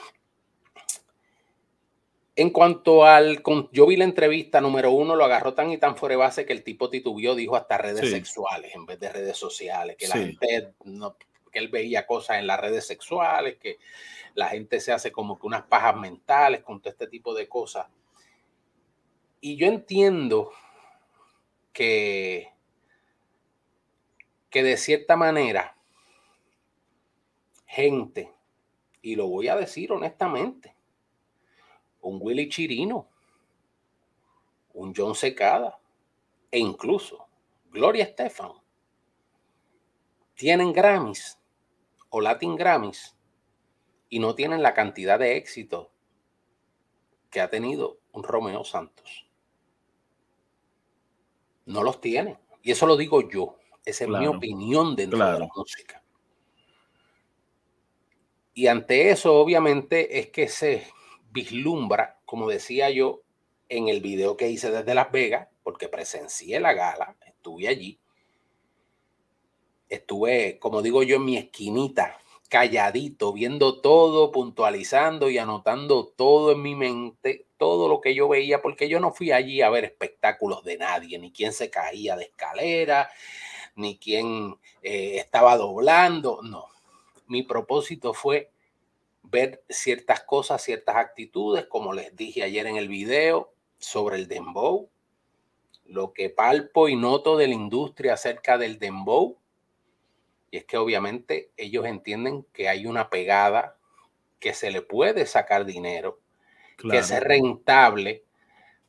En 2.35 2.51
cuanto 2.51 3.07
al, 3.07 3.43
yo 3.73 3.87
vi 3.87 3.97
la 3.97 4.05
entrevista 4.05 4.61
número 4.61 4.91
uno, 4.91 5.17
lo 5.17 5.25
agarró 5.25 5.55
tan 5.55 5.71
y 5.71 5.79
tan 5.79 5.97
fuera 5.97 6.15
de 6.15 6.19
base 6.19 6.45
que 6.45 6.53
el 6.53 6.63
tipo 6.63 6.91
titubió, 6.91 7.35
dijo 7.35 7.57
hasta 7.57 7.79
redes 7.79 8.01
sí. 8.01 8.11
sexuales 8.11 8.75
en 8.75 8.85
vez 8.85 9.01
de 9.01 9.11
redes 9.11 9.39
sociales, 9.39 9.97
que 9.97 10.07
la 10.07 10.17
gente, 10.17 10.75
no, 10.85 11.17
que 11.51 11.59
él 11.59 11.69
veía 11.69 12.07
cosas 12.07 12.39
en 12.39 12.47
las 12.47 12.61
redes 12.61 12.87
sexuales, 12.87 13.57
que 13.57 13.79
la 14.35 14.49
gente 14.51 14.81
se 14.81 14.93
hace 14.93 15.11
como 15.11 15.39
que 15.39 15.47
unas 15.47 15.63
pajas 15.63 15.97
mentales 15.97 16.63
con 16.63 16.81
todo 16.81 16.91
este 16.91 17.07
tipo 17.07 17.35
de 17.35 17.49
cosas. 17.49 17.87
Y 19.41 19.57
yo 19.57 19.67
entiendo 19.67 20.53
que, 21.73 22.53
que 24.51 24.63
de 24.63 24.77
cierta 24.77 25.17
manera, 25.17 25.76
gente, 27.67 28.33
y 29.03 29.17
lo 29.17 29.29
voy 29.29 29.49
a 29.49 29.57
decir 29.57 29.93
honestamente, 29.93 30.75
un 32.01 32.19
Willy 32.21 32.49
Chirino, 32.49 33.09
un 34.75 34.95
John 34.97 35.15
Secada 35.15 35.79
e 36.51 36.59
incluso 36.59 37.27
Gloria 37.71 38.05
Estefan 38.05 38.53
tienen 40.35 40.73
Grammys 40.73 41.39
o 42.11 42.21
Latin 42.21 42.57
Grammys 42.57 43.17
y 44.09 44.19
no 44.19 44.35
tienen 44.35 44.63
la 44.63 44.75
cantidad 44.75 45.19
de 45.19 45.37
éxito 45.37 45.91
que 47.31 47.41
ha 47.41 47.51
tenido 47.51 47.99
un 48.13 48.23
Romeo 48.23 48.65
Santos 48.65 49.27
no 51.67 51.83
los 51.83 52.01
tiene. 52.01 52.39
Y 52.63 52.71
eso 52.71 52.87
lo 52.87 52.97
digo 52.97 53.29
yo. 53.29 53.59
Esa 53.85 54.05
es 54.05 54.09
claro. 54.09 54.21
mi 54.21 54.37
opinión 54.37 54.97
dentro 54.97 55.19
claro. 55.19 55.35
de 55.35 55.41
la 55.41 55.49
música. 55.55 56.03
Y 58.59 58.69
ante 58.69 59.11
eso, 59.11 59.35
obviamente, 59.35 60.19
es 60.19 60.29
que 60.31 60.49
se 60.49 60.87
vislumbra, 61.31 62.19
como 62.25 62.49
decía 62.49 62.89
yo 62.89 63.21
en 63.69 63.89
el 63.89 64.01
video 64.01 64.39
que 64.39 64.49
hice 64.49 64.71
desde 64.71 64.95
Las 64.95 65.13
Vegas, 65.13 65.49
porque 65.63 65.91
presencié 65.91 66.59
la 66.59 66.73
gala, 66.73 67.17
estuve 67.27 67.69
allí. 67.69 68.01
Estuve, 69.91 70.59
como 70.59 70.81
digo 70.81 71.03
yo, 71.03 71.17
en 71.17 71.27
mi 71.27 71.37
esquinita, 71.37 72.19
calladito, 72.49 73.35
viendo 73.35 73.83
todo, 73.83 74.33
puntualizando 74.33 75.29
y 75.29 75.37
anotando 75.37 76.07
todo 76.17 76.53
en 76.53 76.63
mi 76.63 76.75
mente, 76.75 77.49
todo 77.59 77.91
lo 77.91 78.01
que 78.01 78.15
yo 78.15 78.27
veía, 78.27 78.63
porque 78.63 78.89
yo 78.89 79.01
no 79.01 79.13
fui 79.13 79.33
allí 79.33 79.61
a 79.61 79.69
ver 79.69 79.85
espectáculos 79.85 80.65
de 80.65 80.79
nadie, 80.79 81.19
ni 81.19 81.31
quién 81.31 81.53
se 81.53 81.69
caía 81.69 82.17
de 82.17 82.25
escalera, 82.25 83.11
ni 83.75 83.99
quién 83.99 84.57
eh, 84.81 85.19
estaba 85.19 85.59
doblando, 85.59 86.41
no. 86.43 86.76
Mi 87.27 87.43
propósito 87.43 88.15
fue 88.15 88.51
ver 89.23 89.63
ciertas 89.69 90.23
cosas, 90.23 90.63
ciertas 90.63 90.97
actitudes, 90.97 91.67
como 91.67 91.93
les 91.93 92.15
dije 92.15 92.43
ayer 92.43 92.67
en 92.67 92.77
el 92.77 92.89
video 92.89 93.53
sobre 93.79 94.17
el 94.17 94.29
dembow, 94.29 94.89
lo 95.85 96.13
que 96.13 96.31
palpo 96.31 96.89
y 96.89 96.97
noto 96.97 97.37
de 97.37 97.49
la 97.49 97.55
industria 97.55 98.15
acerca 98.15 98.59
del 98.59 98.79
dembow, 98.79 99.37
y 100.51 100.59
es 100.59 100.65
que 100.65 100.77
obviamente 100.77 101.51
ellos 101.57 101.87
entienden 101.87 102.47
que 102.53 102.69
hay 102.69 102.87
una 102.87 103.11
pegada 103.11 103.77
que 104.39 104.55
se 104.55 104.71
le 104.71 104.83
puede 104.83 105.27
sacar 105.27 105.65
dinero, 105.65 106.21
claro. 106.77 106.93
que 106.93 106.99
es 106.99 107.21
rentable, 107.21 108.25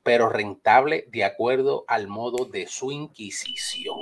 pero 0.03 0.29
rentable 0.29 1.05
de 1.09 1.23
acuerdo 1.23 1.83
al 1.87 2.07
modo 2.07 2.45
de 2.45 2.67
su 2.67 2.91
inquisición. 2.91 3.97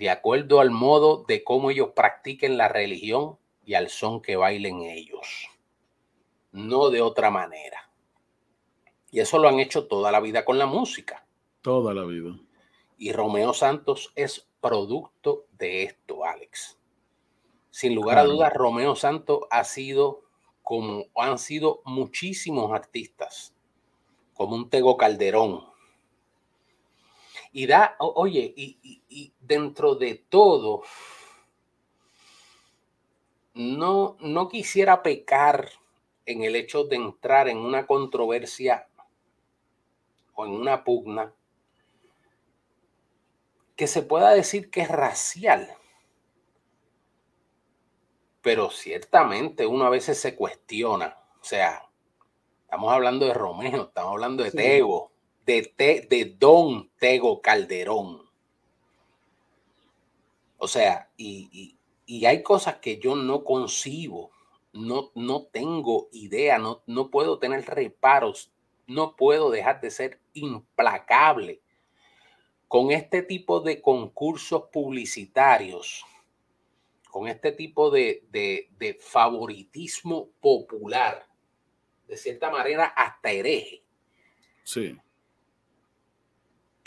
De 0.00 0.08
acuerdo 0.08 0.60
al 0.60 0.70
modo 0.70 1.24
de 1.28 1.44
cómo 1.44 1.70
ellos 1.70 1.90
practiquen 1.94 2.56
la 2.56 2.68
religión 2.68 3.36
y 3.66 3.74
al 3.74 3.90
son 3.90 4.22
que 4.22 4.34
bailen 4.34 4.80
ellos. 4.80 5.50
no 6.52 6.88
de 6.88 7.02
otra 7.02 7.30
manera. 7.30 7.90
Y 9.10 9.20
eso 9.20 9.38
lo 9.38 9.46
han 9.46 9.60
hecho 9.60 9.88
toda 9.88 10.10
la 10.10 10.20
vida 10.20 10.46
con 10.46 10.56
la 10.56 10.64
música. 10.64 11.26
Toda 11.60 11.92
la 11.92 12.04
vida. 12.04 12.34
Y 12.96 13.12
Romeo 13.12 13.52
Santos 13.52 14.10
es 14.16 14.48
producto 14.62 15.44
de 15.58 15.82
esto, 15.82 16.24
Alex. 16.24 16.78
Sin 17.68 17.94
lugar 17.94 18.16
a 18.16 18.24
dudas, 18.24 18.54
Romeo 18.54 18.96
Santos 18.96 19.40
ha 19.50 19.64
sido 19.64 20.22
como 20.62 21.04
han 21.14 21.38
sido 21.38 21.82
muchísimos 21.84 22.72
artistas, 22.72 23.54
como 24.32 24.56
un 24.56 24.70
Tego 24.70 24.96
Calderón. 24.96 25.69
Y 27.52 27.66
da, 27.66 27.96
oye, 27.98 28.52
y, 28.56 29.32
dentro 29.40 29.96
de 29.96 30.14
todo, 30.14 30.82
no, 33.54 34.16
no 34.20 34.48
quisiera 34.48 35.02
pecar 35.02 35.70
en 36.26 36.44
el 36.44 36.54
hecho 36.54 36.84
de 36.84 36.96
entrar 36.96 37.48
en 37.48 37.58
una 37.58 37.86
controversia 37.86 38.88
o 40.34 40.46
en 40.46 40.52
una 40.52 40.84
pugna 40.84 41.34
que 43.74 43.86
se 43.86 44.02
pueda 44.02 44.30
decir 44.30 44.70
que 44.70 44.82
es 44.82 44.88
racial. 44.88 45.74
Pero 48.42 48.70
ciertamente 48.70 49.66
uno 49.66 49.86
a 49.86 49.90
veces 49.90 50.20
se 50.20 50.36
cuestiona. 50.36 51.16
O 51.40 51.44
sea, 51.44 51.88
estamos 52.64 52.92
hablando 52.92 53.26
de 53.26 53.34
Romeo, 53.34 53.84
estamos 53.84 54.12
hablando 54.12 54.44
de 54.44 54.50
Tego, 54.52 55.10
de, 55.76 56.06
de 56.08 56.36
Don 56.38 56.90
Tego 56.98 57.40
Calderón. 57.40 58.22
O 60.58 60.68
sea, 60.68 61.10
y, 61.16 61.76
y, 62.06 62.26
hay 62.26 62.42
cosas 62.42 62.76
que 62.76 62.98
yo 62.98 63.16
no 63.16 63.44
concibo, 63.44 64.30
no, 64.72 65.10
no 65.14 65.44
tengo 65.44 66.08
idea, 66.12 66.58
no, 66.58 66.82
no 66.86 67.10
puedo 67.10 67.38
tener 67.38 67.64
reparos, 67.64 68.52
no 68.86 69.16
puedo 69.16 69.50
dejar 69.50 69.80
de 69.80 69.90
ser 69.90 70.20
implacable 70.34 71.62
con 72.70 72.92
este 72.92 73.22
tipo 73.22 73.60
de 73.60 73.80
concursos 73.80 74.64
publicitarios, 74.72 76.04
con 77.10 77.26
este 77.26 77.52
tipo 77.52 77.90
de, 77.90 78.98
favoritismo 79.00 80.30
popular, 80.40 81.26
de 82.06 82.16
cierta 82.16 82.48
manera 82.48 82.84
hasta 82.84 83.32
hereje. 83.32 83.82
Sí. 84.62 84.96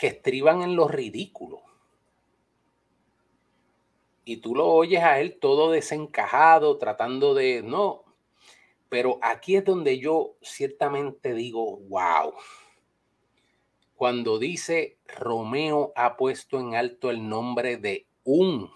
Que 0.04 0.08
estriban 0.08 0.60
en 0.60 0.76
lo 0.76 0.86
ridículo. 0.86 1.62
Y 4.26 4.36
tú 4.36 4.54
lo 4.54 4.66
oyes 4.66 5.02
a 5.02 5.18
él 5.18 5.38
todo 5.40 5.70
desencajado, 5.70 6.76
tratando 6.76 7.32
de, 7.32 7.62
no, 7.62 8.04
pero 8.90 9.18
aquí 9.22 9.56
es 9.56 9.64
donde 9.64 9.98
yo 9.98 10.36
ciertamente 10.42 11.32
digo, 11.32 11.78
wow 11.88 12.34
cuando 13.94 14.38
dice 14.38 14.98
Romeo 15.06 15.92
ha 15.96 16.16
puesto 16.16 16.60
en 16.60 16.74
alto 16.74 17.10
el 17.10 17.26
nombre 17.26 17.76
de 17.76 18.06
un 18.24 18.70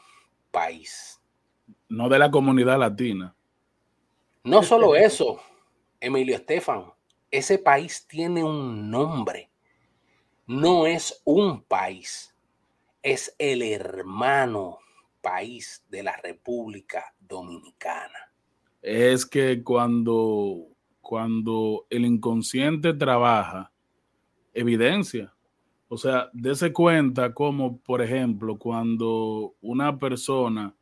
país. 0.51 1.21
No 1.89 2.09
de 2.09 2.19
la 2.19 2.31
comunidad 2.31 2.79
latina. 2.79 3.35
No 4.45 4.63
solo 4.63 4.95
eso, 4.97 5.41
Emilio 6.01 6.37
Estefan, 6.37 6.93
ese 7.31 7.59
país 7.59 8.07
tiene 8.07 8.43
un 8.43 8.91
nombre. 8.91 9.48
No 10.49 10.87
es 10.87 11.21
un 11.27 11.63
país, 11.63 12.35
es 13.03 13.37
el 13.39 13.61
hermano 13.61 14.79
país 15.21 15.85
de 15.91 16.03
la 16.03 16.17
República 16.17 17.15
Dominicana. 17.21 18.33
Es 18.81 19.27
que 19.27 19.63
cuando, 19.63 20.69
cuando 21.03 21.85
el 21.91 22.07
inconsciente 22.07 22.95
trabaja, 22.95 23.71
evidencia. 24.55 25.35
O 25.87 25.99
sea, 25.99 26.31
dése 26.33 26.73
cuenta 26.73 27.35
como, 27.35 27.79
por 27.81 28.01
ejemplo, 28.01 28.57
cuando 28.57 29.55
una 29.61 29.99
persona 29.99 30.75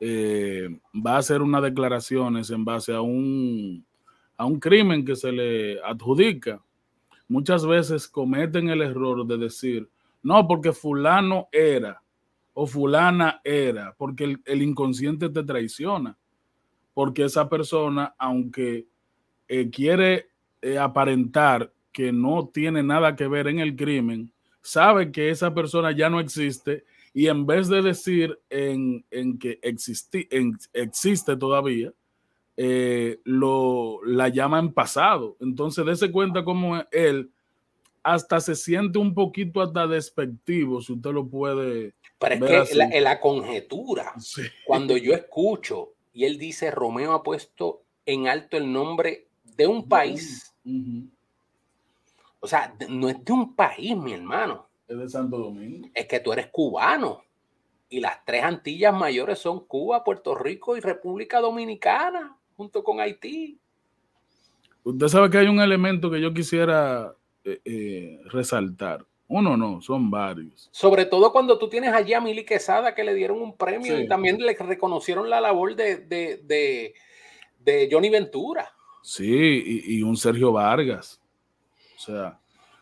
eh, 0.00 0.80
va 0.94 1.16
a 1.16 1.18
hacer 1.18 1.42
unas 1.42 1.62
declaraciones 1.62 2.48
en 2.48 2.64
base 2.64 2.94
a 2.94 3.02
un, 3.02 3.84
a 4.38 4.46
un 4.46 4.58
crimen 4.58 5.04
que 5.04 5.14
se 5.14 5.30
le 5.30 5.78
adjudica, 5.82 6.63
muchas 7.28 7.66
veces 7.66 8.08
cometen 8.08 8.68
el 8.68 8.82
error 8.82 9.26
de 9.26 9.38
decir, 9.38 9.88
no, 10.22 10.46
porque 10.46 10.72
fulano 10.72 11.48
era 11.52 12.02
o 12.54 12.66
fulana 12.66 13.40
era, 13.42 13.94
porque 13.98 14.38
el, 14.44 14.62
inconsciente 14.62 15.28
te 15.28 15.42
traiciona, 15.42 16.16
porque 16.94 17.24
esa 17.24 17.48
persona, 17.48 18.14
aunque 18.16 18.86
eh, 19.48 19.68
quiere 19.70 20.28
eh, 20.62 20.78
aparentar 20.78 21.72
que 21.92 22.12
no 22.12 22.48
tiene 22.48 22.82
nada 22.82 23.16
que 23.16 23.26
ver 23.26 23.48
en 23.48 23.58
el 23.58 23.76
crimen, 23.76 24.32
sabe 24.62 25.12
que 25.12 25.30
esa 25.30 25.52
persona 25.52 25.92
ya 25.92 26.08
no 26.08 26.20
existe 26.20 26.84
y 27.12 27.28
en 27.28 27.46
vez 27.46 27.68
de 27.68 27.82
decir 27.82 28.38
en, 28.50 29.04
que 29.38 29.60
en, 29.62 30.58
existe 30.72 31.36
todavía, 31.36 31.92
eh, 32.56 33.20
lo, 33.24 34.00
la 34.04 34.28
llama 34.28 34.58
en 34.58 34.72
pasado. 34.72 35.36
Entonces, 35.40 35.84
dése 35.84 36.10
cuenta 36.10 36.44
cómo 36.44 36.82
él 36.90 37.30
hasta 38.02 38.38
se 38.40 38.54
siente 38.54 38.98
un 38.98 39.14
poquito 39.14 39.62
hasta 39.62 39.86
despectivo, 39.86 40.82
si 40.82 40.92
usted 40.92 41.10
lo 41.10 41.26
puede. 41.26 41.94
Pero 42.18 42.62
es 42.62 42.70
que 42.70 42.76
la, 42.76 42.88
la, 43.00 43.20
conjetura, 43.20 44.12
cuando 44.66 44.96
yo 44.96 45.14
escucho 45.14 45.94
y 46.12 46.24
él 46.24 46.38
dice, 46.38 46.70
Romeo 46.70 47.12
ha 47.12 47.22
puesto 47.22 47.82
en 48.06 48.28
alto 48.28 48.56
el 48.56 48.72
nombre 48.72 49.26
de 49.56 49.66
un 49.66 49.88
país. 49.88 50.54
O 52.40 52.46
sea, 52.46 52.74
no 52.88 53.08
es 53.08 53.24
de 53.24 53.32
un 53.32 53.56
país, 53.56 53.96
mi 53.96 54.12
hermano. 54.12 54.68
Es 54.86 54.98
de 54.98 55.08
Santo 55.08 55.38
Domingo. 55.38 55.88
Es 55.94 56.06
que 56.06 56.20
tú 56.20 56.32
eres 56.32 56.48
cubano. 56.48 57.22
Y 57.88 58.00
las 58.00 58.24
tres 58.24 58.44
Antillas 58.44 58.94
mayores 58.94 59.38
son 59.38 59.66
Cuba, 59.66 60.04
Puerto 60.04 60.34
Rico 60.34 60.76
y 60.76 60.80
República 60.80 61.40
Dominicana, 61.40 62.36
junto 62.56 62.82
con 62.82 63.00
Haití. 63.00 63.58
Usted 64.84 65.08
sabe 65.08 65.30
que 65.30 65.38
hay 65.38 65.46
un 65.46 65.60
elemento 65.60 66.10
que 66.10 66.20
yo 66.20 66.32
quisiera 66.34 67.14
eh, 67.44 67.60
eh, 67.64 68.20
resaltar. 68.26 69.04
Uno 69.26 69.56
no, 69.56 69.80
son 69.80 70.10
varios. 70.10 70.68
Sobre 70.70 71.06
todo 71.06 71.32
cuando 71.32 71.58
tú 71.58 71.68
tienes 71.68 71.92
allí 71.92 72.12
a 72.12 72.20
Mili 72.20 72.44
Quesada 72.44 72.94
que 72.94 73.02
le 73.02 73.14
dieron 73.14 73.40
un 73.40 73.56
premio 73.56 73.98
y 73.98 74.06
también 74.06 74.38
le 74.38 74.54
reconocieron 74.54 75.30
la 75.30 75.40
labor 75.40 75.74
de, 75.74 76.94
Johnny 77.90 78.10
Ventura. 78.10 78.70
Sí, 79.02 79.82
y, 79.86 80.02
un 80.02 80.16
Sergio 80.16 80.52
Vargas. 80.52 81.20
O 81.96 82.00
sea, 82.00 82.38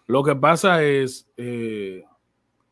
lo 0.06 0.24
que 0.24 0.34
pasa 0.34 0.82
es 0.82 1.28
eh, 1.36 2.04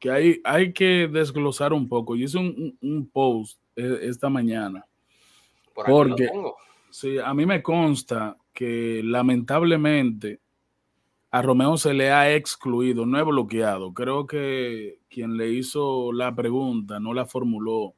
que 0.01 0.11
hay, 0.11 0.41
hay 0.45 0.73
que 0.73 1.09
desglosar 1.11 1.73
un 1.73 1.89
poco. 1.89 2.17
Yo 2.17 2.25
hice 2.25 2.39
un, 2.39 3.11
post 3.13 3.61
e, 3.77 4.09
esta 4.09 4.29
mañana. 4.29 4.85
porque 5.75 6.29
sí, 6.91 7.19
a 7.19 7.33
mí 7.35 7.47
me 7.47 7.63
consta 7.63 8.37
que 8.53 9.01
lamentablemente 9.05 10.41
a 11.31 11.43
Romeo 11.43 11.77
se 11.77 11.95
le 11.95 12.11
ha 12.11 12.35
excluido, 12.35 13.07
no 13.07 13.19
he 13.19 13.23
bloqueado. 13.23 13.95
Creo 13.95 14.27
que 14.27 14.99
quien 15.09 15.37
le 15.37 15.51
hizo 15.51 16.13
la 16.13 16.35
pregunta 16.35 16.99
no 16.99 17.15
la 17.15 17.25
formuló 17.25 17.95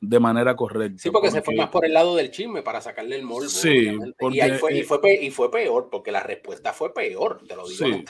de 0.00 0.20
manera 0.20 0.56
correcta. 0.56 1.02
Sí, 1.02 1.10
porque, 1.10 1.30
se 1.30 1.42
fue 1.42 1.54
más 1.54 1.68
por 1.70 1.84
el 1.84 1.94
lado 1.94 2.16
del 2.16 2.30
chisme 2.30 2.62
para 2.62 2.80
sacarle 2.80 3.16
el 3.16 3.22
morbo. 3.22 3.48
Sí, 3.48 3.88
y, 3.88 4.40
fue, 4.58 4.78
y, 4.78 4.82
fue, 4.82 5.14
y, 5.22 5.30
fue, 5.30 5.50
peor, 5.50 5.88
porque 5.90 6.12
la 6.12 6.22
respuesta 6.22 6.72
fue 6.72 6.92
peor, 6.92 7.40
te 7.46 7.56
lo 7.56 7.66
digo. 7.68 7.86
Sí, 7.86 8.04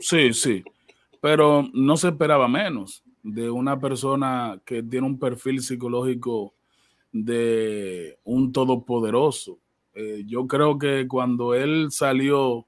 sí, 0.00 0.32
sí, 0.32 0.64
pero 1.20 1.68
no 1.72 1.96
se 1.96 2.08
esperaba 2.08 2.48
menos 2.48 3.02
de 3.22 3.50
una 3.50 3.80
persona 3.80 4.60
que 4.64 4.82
tiene 4.82 5.06
un 5.06 5.18
perfil 5.18 5.62
psicológico 5.62 6.54
de 7.12 8.18
un 8.24 8.52
todopoderoso. 8.52 9.58
Eh, 9.94 10.22
yo 10.26 10.46
creo 10.46 10.78
que 10.78 11.06
cuando 11.06 11.54
él 11.54 11.88
salió, 11.90 12.66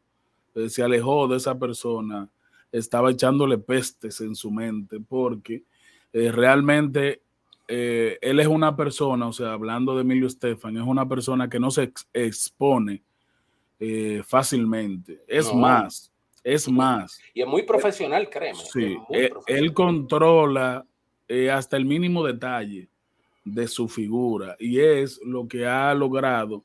eh, 0.54 0.68
se 0.68 0.82
alejó 0.82 1.26
de 1.28 1.38
esa 1.38 1.58
persona, 1.58 2.28
estaba 2.70 3.10
echándole 3.10 3.58
pestes 3.58 4.20
en 4.20 4.34
su 4.34 4.50
mente, 4.50 4.98
porque 5.00 5.62
eh, 6.12 6.30
realmente 6.32 7.20
él 7.66 8.40
es 8.40 8.46
una 8.46 8.76
persona, 8.76 9.26
o 9.26 9.32
sea, 9.32 9.54
hablando 9.54 9.94
de 9.94 10.02
Emilio 10.02 10.26
Estefan, 10.26 10.76
es 10.76 10.82
una 10.82 11.08
persona 11.08 11.48
que 11.48 11.58
no 11.58 11.70
se 11.70 11.92
expone 12.12 13.02
fácilmente. 14.22 15.22
Es 15.26 15.52
más, 15.54 16.12
es 16.42 16.68
más. 16.68 17.18
Y 17.32 17.40
es 17.40 17.46
muy 17.48 17.62
profesional, 17.62 18.28
créeme. 18.28 18.58
Sí, 18.70 18.98
él, 19.46 19.72
controla 19.72 20.84
hasta 21.50 21.78
el 21.78 21.86
mínimo 21.86 22.22
detalle 22.22 22.86
de 23.46 23.66
su 23.66 23.88
figura 23.88 24.56
y 24.58 24.80
es 24.80 25.18
lo 25.24 25.48
que 25.48 25.64
ha 25.66 25.94
logrado 25.94 26.64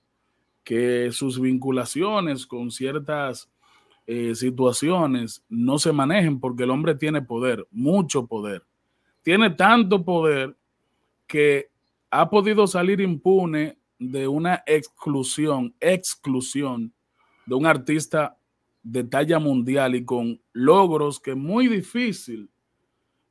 que 0.69 1.11
sus 1.11 1.41
vinculaciones 1.41 2.45
con 2.45 2.69
ciertas 2.69 3.49
situaciones 4.35 5.43
no 5.49 5.79
se 5.79 5.91
manejen 5.91 6.39
porque 6.39 6.63
el 6.63 6.69
hombre 6.69 6.93
tiene 6.93 7.23
poder, 7.23 7.67
mucho 7.71 8.27
poder. 8.27 8.61
Tiene 9.23 9.49
tanto 9.49 10.05
poder 10.05 10.55
que 11.25 11.71
ha 12.11 12.29
podido 12.29 12.67
salir 12.67 13.01
impune 13.01 13.79
de 13.97 14.27
una 14.27 14.61
exclusión, 14.67 15.73
exclusión 15.79 16.93
de 17.47 17.55
un 17.55 17.65
artista 17.65 18.37
de 18.83 19.03
talla 19.05 19.39
mundial 19.39 19.95
y 19.95 20.05
con 20.05 20.39
logros 20.53 21.19
que 21.19 21.33
muy 21.33 21.67
difícil 21.67 22.47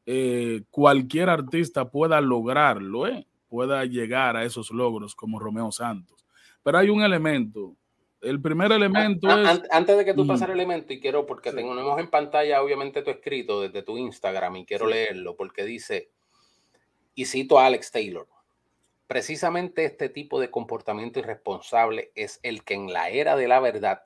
eh, 0.06 0.64
cualquier 0.72 1.30
artista 1.30 1.88
pueda 1.88 2.20
lograrlo, 2.20 3.06
¿eh? 3.06 3.28
pueda 3.48 3.84
llegar 3.84 4.36
a 4.36 4.44
esos 4.44 4.72
logros 4.72 5.14
como 5.14 5.38
Romeo 5.38 5.70
Santos. 5.70 6.18
Pero 6.62 6.78
hay 6.78 6.90
un 6.90 7.02
elemento. 7.02 7.74
El 8.20 8.40
primer 8.40 8.72
elemento 8.72 9.28
es... 9.30 9.62
Antes 9.70 9.96
de 9.96 10.04
que 10.04 10.14
tú 10.14 10.26
pases 10.26 10.48
el 10.48 10.54
elemento, 10.54 10.92
y 10.92 11.00
quiero, 11.00 11.24
porque 11.24 11.52
tenemos 11.52 11.98
en 11.98 12.10
pantalla 12.10 12.62
obviamente 12.62 13.02
tu 13.02 13.10
escrito 13.10 13.60
desde 13.62 13.82
tu 13.82 13.96
Instagram 13.96 14.56
y 14.56 14.66
quiero 14.66 14.86
leerlo, 14.86 15.36
porque 15.36 15.64
dice, 15.64 16.10
y 17.14 17.26
cito 17.26 17.58
a 17.58 17.66
Alex 17.66 17.92
Taylor, 17.92 18.26
precisamente 19.06 19.84
este 19.84 20.08
tipo 20.08 20.40
de 20.40 20.50
comportamiento 20.50 21.20
irresponsable 21.20 22.10
es 22.14 22.40
el 22.42 22.64
que 22.64 22.74
en 22.74 22.92
la 22.92 23.08
era 23.08 23.36
de 23.36 23.48
la 23.48 23.60
verdad 23.60 24.02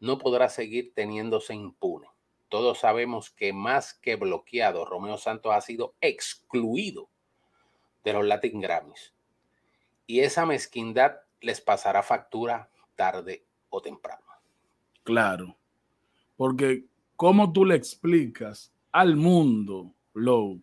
no 0.00 0.18
podrá 0.18 0.48
seguir 0.48 0.92
teniéndose 0.94 1.54
impune. 1.54 2.08
Todos 2.48 2.80
sabemos 2.80 3.30
que 3.30 3.52
más 3.52 3.94
que 3.94 4.16
bloqueado, 4.16 4.84
Romeo 4.84 5.18
Santos 5.18 5.52
ha 5.54 5.60
sido 5.60 5.94
excluido 6.00 7.08
de 8.02 8.12
los 8.12 8.26
Latin 8.26 8.60
Grammys. 8.60 9.14
Y 10.06 10.20
esa 10.20 10.46
mezquindad 10.46 11.20
les 11.40 11.60
pasará 11.60 12.02
factura 12.02 12.68
tarde 12.94 13.44
o 13.70 13.80
temprano. 13.80 14.24
Claro, 15.02 15.56
porque 16.36 16.84
¿cómo 17.16 17.52
tú 17.52 17.64
le 17.64 17.74
explicas 17.74 18.72
al 18.92 19.16
mundo, 19.16 19.94
Low, 20.14 20.60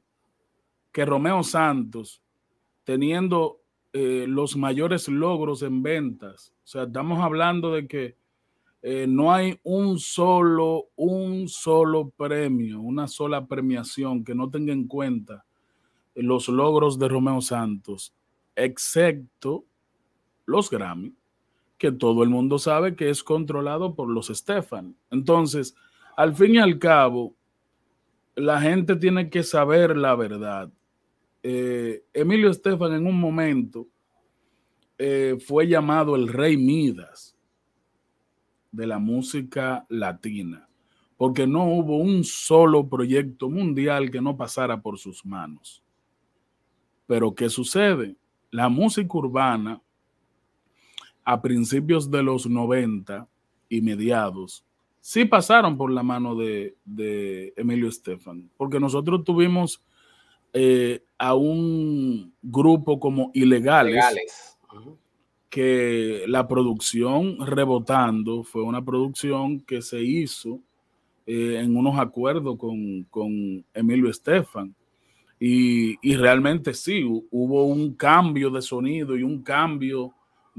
que 0.91 1.05
Romeo 1.05 1.43
Santos, 1.43 2.22
teniendo 2.84 3.62
eh, 3.93 4.25
los 4.27 4.55
mayores 4.55 5.07
logros 5.07 5.63
en 5.63 5.81
ventas, 5.81 6.53
o 6.63 6.67
sea, 6.67 6.84
estamos 6.84 7.19
hablando 7.19 7.74
de 7.74 7.88
que 7.88 8.17
eh, 8.81 9.07
no 9.07 9.34
hay 9.34 9.60
un 9.63 10.00
solo, 10.00 10.89
un 10.96 11.48
solo 11.48 12.10
premio, 12.10 12.79
una 12.79 13.07
sola 13.07 13.46
premiación 13.46 14.24
que 14.24 14.36
no 14.36 14.50
tenga 14.50 14.74
en 14.74 14.88
cuenta 14.88 15.46
los 16.15 16.48
logros 16.48 16.98
de 16.98 17.07
Romeo 17.07 17.41
Santos, 17.41 18.13
excepto 18.55 19.65
los 20.48 20.72
Grammy, 20.72 21.13
que 21.77 21.92
todo 21.92 22.24
el 22.24 22.30
mundo 22.30 22.58
sabe 22.58 22.96
que 22.96 23.12
es 23.12 23.24
controlado 23.24 23.94
por 23.94 24.10
los 24.10 24.30
Stefan. 24.30 24.96
Entonces, 25.12 25.75
al 26.16 26.34
fin 26.36 26.56
y 26.56 26.58
al 26.58 26.80
cabo, 26.80 27.36
la 28.36 28.60
gente 28.60 28.96
tiene 28.96 29.30
que 29.30 29.44
saber 29.44 29.96
la 29.96 30.16
verdad. 30.16 30.72
Eh, 31.44 32.04
Emilio 32.13 32.50
Estefan 32.50 32.94
en 32.94 33.06
un 33.06 33.20
momento 33.20 33.88
eh, 34.98 35.38
fue 35.46 35.68
llamado 35.68 36.16
el 36.16 36.27
rey 36.27 36.58
Midas 36.58 37.38
de 38.72 38.88
la 38.88 39.00
música 39.00 39.86
latina, 39.89 40.68
porque 41.18 41.46
no 41.46 41.66
hubo 41.66 41.98
un 41.98 42.24
solo 42.24 42.88
proyecto 42.88 43.50
mundial 43.50 44.10
que 44.10 44.22
no 44.22 44.36
pasara 44.36 44.82
por 44.82 44.98
sus 44.98 45.25
manos. 45.25 45.84
Pero 47.06 47.34
¿qué 47.36 47.50
sucede? 47.50 48.16
La 48.50 48.70
música 48.70 49.18
urbana 49.18 49.82
a 51.27 51.41
principios 51.41 52.10
de 52.10 52.24
los 52.24 52.48
90 52.48 53.27
y 53.69 53.81
mediados 53.81 54.63
sí 55.07 55.24
pasaron 55.24 55.77
por 55.77 55.89
la 55.89 56.03
mano 56.03 56.36
de, 56.36 56.75
Emilio 57.55 57.88
Estefan, 57.88 58.50
porque 58.57 58.77
nosotros 58.77 59.24
tuvimos 59.24 59.81
eh, 60.51 61.01
a 61.17 61.34
un 61.34 62.33
grupo 62.42 63.00
como 63.00 63.31
Ilegales, 63.33 64.57
que 65.50 66.25
la 66.27 66.46
producción 66.46 67.37
Rebotando 67.40 68.44
fue 68.44 68.63
una 68.63 68.83
producción 68.83 69.61
que 69.61 69.81
se 69.81 70.01
hizo 70.01 70.59
eh, 71.25 71.61
en 71.61 71.77
unos 71.77 71.98
acuerdos 71.98 72.57
con, 72.57 73.05
con 73.05 73.63
Emilio 73.74 74.09
Estefan. 74.09 74.75
Y, 75.40 76.16
realmente 76.18 76.74
sí, 76.74 77.01
hubo 77.05 77.66
un 77.66 77.94
cambio 77.94 78.50
de 78.50 78.61
sonido 78.61 79.16
y 79.16 79.24
un 79.24 79.42
cambio 79.42 80.13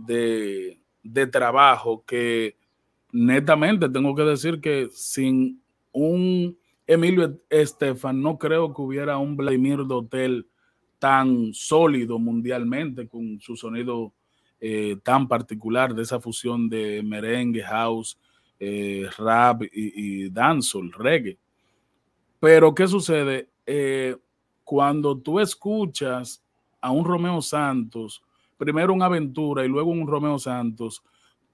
de, 0.06 0.78
trabajo 1.30 2.04
que 2.06 2.56
netamente 3.12 3.88
tengo 3.88 4.14
que 4.14 4.22
decir 4.22 4.60
que 4.60 4.88
sin 4.92 5.62
un 5.92 6.56
Emilio 6.86 7.40
Estefan 7.50 8.22
no 8.22 8.38
creo 8.38 8.72
que 8.72 8.82
hubiera 8.82 9.18
un 9.18 9.36
Vladimir 9.36 9.86
Dotel 9.86 10.46
tan 10.98 11.52
sólido 11.52 12.18
mundialmente 12.18 13.08
con 13.08 13.40
su 13.40 13.56
sonido 13.56 14.12
eh, 14.60 14.96
tan 15.02 15.28
particular 15.28 15.94
de 15.94 16.02
esa 16.02 16.20
fusión 16.20 16.68
de 16.68 17.02
merengue, 17.02 17.62
house, 17.62 18.18
eh, 18.58 19.08
rap 19.16 19.62
y, 19.62 20.24
y 20.24 20.30
dancehall, 20.30 20.92
reggae. 20.92 21.38
Pero 22.40 22.74
¿qué 22.74 22.86
sucede? 22.86 23.48
Eh, 23.66 24.16
cuando 24.64 25.18
tú 25.18 25.40
escuchas 25.40 26.42
a 26.80 26.90
un 26.90 27.04
Romeo 27.04 27.42
Santos, 27.42 28.22
primero 28.58 28.92
una 28.92 29.06
aventura 29.06 29.64
y 29.64 29.68
luego 29.68 29.90
un 29.90 30.06
Romeo 30.06 30.38
Santos, 30.38 31.02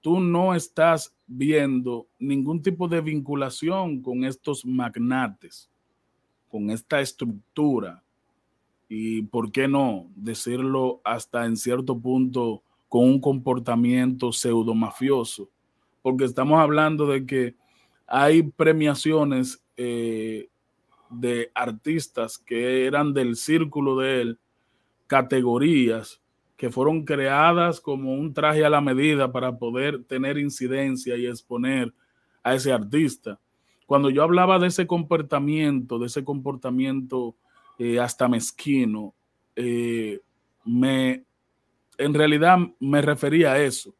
tú 0.01 0.19
no 0.19 0.53
estás 0.53 1.15
viendo 1.25 2.07
ningún 2.19 2.61
tipo 2.61 2.87
de 2.87 2.99
vinculación 2.99 4.01
con 4.01 4.25
estos 4.25 4.65
magnates, 4.65 5.69
con 6.49 6.69
esta 6.69 6.99
estructura. 6.99 8.03
Y 8.89 9.23
por 9.23 9.51
qué 9.51 9.67
no 9.67 10.07
decirlo 10.15 11.01
hasta 11.03 11.45
en 11.45 11.57
cierto 11.57 11.97
punto 11.97 12.61
con 12.89 13.05
un 13.05 13.19
comportamiento 13.19 14.31
pseudo 14.31 14.75
mafioso, 14.75 15.49
porque 16.01 16.25
estamos 16.25 16.59
hablando 16.59 17.07
de 17.07 17.25
que 17.25 17.55
hay 18.05 18.43
premiaciones 18.43 19.63
eh, 19.75 20.49
de 21.09 21.51
artistas 21.55 22.37
que 22.37 22.85
eran 22.85 23.13
del 23.13 23.35
círculo 23.35 23.97
de 23.97 24.21
él, 24.21 24.39
categorías 25.07 26.21
que 26.57 26.69
fueron 26.69 27.03
creadas 27.03 27.81
como 27.81 28.13
un 28.13 28.33
traje 28.33 28.63
a 28.63 28.69
la 28.69 28.81
medida 28.81 29.31
para 29.31 29.57
poder 29.57 30.03
tener 30.05 30.37
incidencia 30.37 31.17
y 31.17 31.27
exponer 31.27 31.93
a 32.43 32.55
ese 32.55 32.71
artista. 32.71 33.39
Cuando 33.85 34.09
yo 34.09 34.23
hablaba 34.23 34.57
de 34.57 34.67
ese 34.67 34.87
comportamiento, 34.87 35.99
de 35.99 36.07
ese 36.07 36.23
comportamiento 36.23 37.35
eh, 37.77 37.99
hasta 37.99 38.27
mezquino, 38.27 39.13
eh, 39.55 40.21
me, 40.63 41.23
en 41.97 42.13
realidad 42.13 42.57
me 42.79 43.01
refería 43.01 43.53
a 43.53 43.61
eso. 43.61 43.93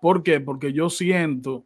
¿Por 0.00 0.22
qué? 0.22 0.40
Porque 0.40 0.72
yo 0.72 0.90
siento 0.90 1.64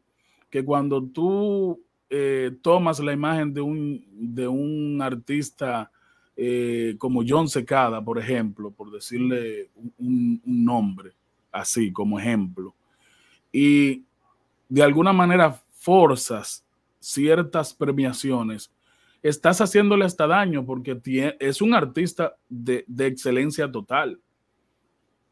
que 0.51 0.65
cuando 0.65 1.03
tú 1.03 1.83
eh, 2.11 2.51
tomas 2.63 3.01
la 3.01 3.13
imagen 3.13 3.55
de 3.55 3.61
un, 3.61 4.05
de 4.11 4.49
un 4.49 5.01
artista 5.01 5.91
eh, 6.37 6.95
como 6.99 7.23
John 7.27 7.49
Secada, 7.49 8.03
por 8.03 8.19
ejemplo, 8.19 8.71
por 8.71 8.91
decirle 8.91 9.71
un, 9.99 10.41
nombre 10.45 11.13
así 11.51 11.93
como 11.93 12.19
ejemplo, 12.19 12.75
y 13.53 14.05
de 14.69 14.83
alguna 14.83 15.13
manera 15.13 15.63
forzas 15.73 16.65
ciertas 16.99 17.75
premiaciones, 17.75 18.73
estás 19.23 19.61
haciéndole 19.61 20.07
hasta 20.07 20.27
daño 20.27 20.65
porque 20.65 20.99
es 21.39 21.61
un 21.61 21.75
artista 21.75 22.37
de, 22.49 22.85
de 22.87 23.07
excelencia 23.07 23.71
total. 23.71 24.19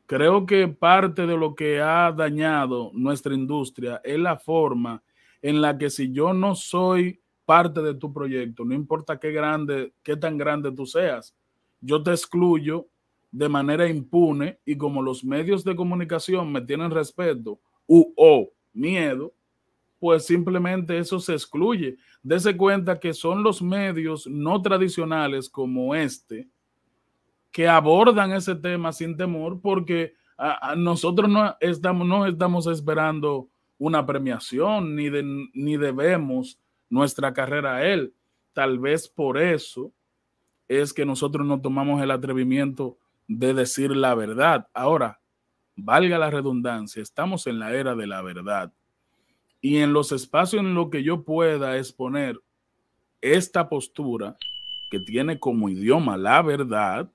Creo 0.04 0.44
que 0.44 0.68
parte 0.68 1.26
de 1.26 1.36
lo 1.36 1.54
que 1.54 1.80
ha 1.80 2.12
dañado 2.12 2.90
nuestra 2.92 3.32
industria 3.32 4.00
es 4.04 4.18
la 4.18 4.36
forma 4.36 5.02
en 5.40 5.62
la 5.62 5.78
que 5.78 5.88
si 5.88 6.12
yo 6.12 6.34
no 6.34 6.54
soy 6.54 7.19
parte 7.50 7.82
de 7.82 7.94
tu 7.94 8.12
proyecto, 8.12 8.64
no 8.64 8.76
importa 8.76 9.18
qué 9.18 9.32
grande, 9.32 9.92
qué 10.04 10.16
tan 10.16 10.38
grande 10.38 10.70
tú 10.70 10.86
seas, 10.86 11.34
yo 11.80 12.00
te 12.00 12.12
excluyo 12.12 12.86
de 13.32 13.48
manera 13.48 13.88
impune 13.88 14.60
y 14.64 14.76
como 14.76 15.02
los 15.02 15.24
medios 15.24 15.64
de 15.64 15.74
comunicación 15.74 16.52
me 16.52 16.60
tienen 16.60 16.92
respeto 16.92 17.58
u 17.88 18.14
o 18.16 18.52
miedo, 18.72 19.32
pues 19.98 20.26
simplemente 20.26 20.96
eso 20.96 21.18
se 21.18 21.32
excluye. 21.32 21.96
Dese 22.22 22.56
cuenta 22.56 23.00
que 23.00 23.12
son 23.12 23.42
los 23.42 23.60
medios 23.60 24.28
no 24.28 24.62
tradicionales 24.62 25.50
como 25.50 25.92
este 25.96 26.46
que 27.50 27.66
abordan 27.66 28.30
ese 28.30 28.54
tema 28.54 28.92
sin 28.92 29.16
temor 29.16 29.60
porque 29.60 30.14
a, 30.38 30.76
nosotros 30.76 31.28
no 31.28 31.56
estamos, 31.58 32.06
no 32.06 32.26
estamos 32.26 32.68
esperando 32.68 33.48
una 33.76 34.06
premiación, 34.06 34.94
ni, 34.94 35.10
ni 35.52 35.76
debemos 35.76 36.60
nuestra 36.90 37.33
carrera 37.33 37.76
a 37.76 37.87
él. 37.87 38.12
Tal 38.53 38.79
vez 38.79 39.09
por 39.09 39.38
eso 39.38 39.94
es 40.68 40.92
que 40.92 41.07
nosotros 41.07 41.46
no 41.46 41.61
tomamos 41.61 42.03
el 42.03 42.11
atrevimiento 42.11 42.98
de 43.26 43.55
decir 43.55 43.96
la 43.96 44.14
verdad. 44.14 44.68
Ahora, 44.74 45.20
valga 45.76 46.18
la 46.18 46.31
redundancia, 46.31 47.03
estamos 47.03 47.46
en 47.46 47.59
la 47.59 47.72
era 47.72 47.94
de 47.94 48.07
la 48.07 48.20
verdad. 48.22 48.72
Y 49.61 49.79
en 49.79 49.92
los 49.92 50.12
espacios 50.12 50.61
en 50.62 50.74
los 50.74 50.90
que 50.90 51.03
yo 51.03 51.24
pueda 51.24 51.79
exponer 51.79 52.38
esta 53.20 53.68
postura 53.68 54.37
que 54.90 54.98
tiene 55.00 55.38
como 55.38 55.68
idioma 55.68 56.16
la 56.16 56.42
verdad, 56.42 57.11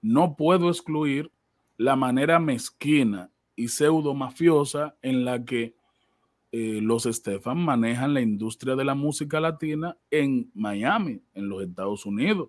no 0.00 0.36
puedo 0.36 0.68
excluir 0.68 1.30
la 1.76 1.96
manera 1.96 2.38
mezquina 2.38 3.30
y 3.54 3.68
pseudo 3.68 4.14
mafiosa 4.14 4.96
en 5.02 5.24
la 5.24 5.44
que 5.44 5.74
eh, 6.58 6.80
los 6.80 7.04
Estefan 7.04 7.58
manejan 7.58 8.14
la 8.14 8.22
industria 8.22 8.74
de 8.76 8.84
la 8.86 8.94
música 8.94 9.38
latina 9.40 9.94
en 10.10 10.50
Miami, 10.54 11.20
en 11.34 11.50
los 11.50 11.62
Estados 11.62 12.06
Unidos. 12.06 12.48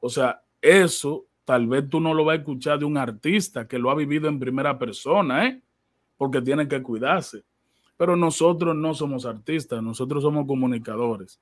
O 0.00 0.10
sea, 0.10 0.42
eso 0.60 1.24
tal 1.46 1.66
vez 1.66 1.88
tú 1.88 1.98
no 1.98 2.12
lo 2.12 2.26
vas 2.26 2.36
a 2.36 2.40
escuchar 2.40 2.78
de 2.78 2.84
un 2.84 2.98
artista 2.98 3.66
que 3.66 3.78
lo 3.78 3.90
ha 3.90 3.94
vivido 3.94 4.28
en 4.28 4.38
primera 4.38 4.78
persona, 4.78 5.46
¿eh? 5.46 5.62
porque 6.18 6.42
tiene 6.42 6.68
que 6.68 6.82
cuidarse. 6.82 7.42
Pero 7.96 8.16
nosotros 8.16 8.76
no 8.76 8.92
somos 8.92 9.24
artistas, 9.24 9.82
nosotros 9.82 10.22
somos 10.22 10.46
comunicadores. 10.46 11.40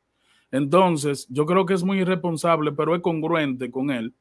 Entonces, 0.52 1.26
yo 1.28 1.44
creo 1.44 1.66
que 1.66 1.74
es 1.74 1.82
muy 1.82 1.98
irresponsable, 1.98 2.70
pero 2.70 2.94
es 2.94 3.02
congruente 3.02 3.68
con 3.68 3.90
él 3.90 4.14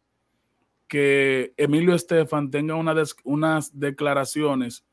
que 0.87 1.53
Emilio 1.55 1.93
Estefan 1.93 2.49
tenga 2.49 2.73
unas 2.73 3.79
declaraciones 3.79 4.83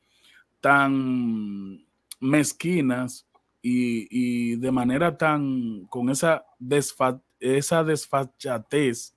tan 0.60 1.86
mezquinas 2.22 3.26
y, 3.60 4.56
de 4.56 4.72
manera 4.72 5.16
tan 5.16 5.86
con 5.86 6.08
esa, 6.08 6.44
esa 7.38 7.84
desfachatez 7.84 9.14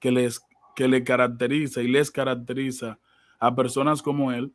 que, 0.00 0.10
les, 0.10 0.40
que 0.74 0.88
le 0.88 1.04
caracteriza 1.04 1.82
y 1.82 1.88
les 1.88 2.10
caracteriza 2.10 2.98
a 3.38 3.54
personas 3.54 4.02
como 4.02 4.32
él, 4.32 4.52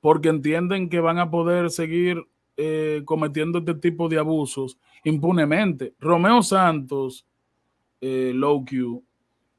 porque 0.00 0.28
entienden 0.28 0.88
que 0.88 1.00
van 1.00 1.18
a 1.18 1.30
poder 1.30 1.70
seguir 1.70 2.24
eh, 2.56 3.02
cometiendo 3.04 3.58
este 3.58 3.74
tipo 3.74 4.08
de 4.08 4.18
abusos 4.18 4.78
impunemente. 5.04 5.94
Romeo 5.98 6.42
Santos, 6.42 7.26
eh, 8.00 8.32
Low 8.34 8.64
Q, 8.64 9.04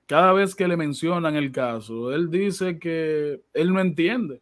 cada 0.08 0.34
vez 0.34 0.56
que 0.56 0.67
le 0.67 0.77
mencionan 0.77 1.36
el 1.36 1.51
caso, 1.51 2.12
él 2.12 2.30
dice 2.30 2.80
que 2.80 3.41
él 3.54 3.73
no 3.73 3.80
entiende. 3.80 4.41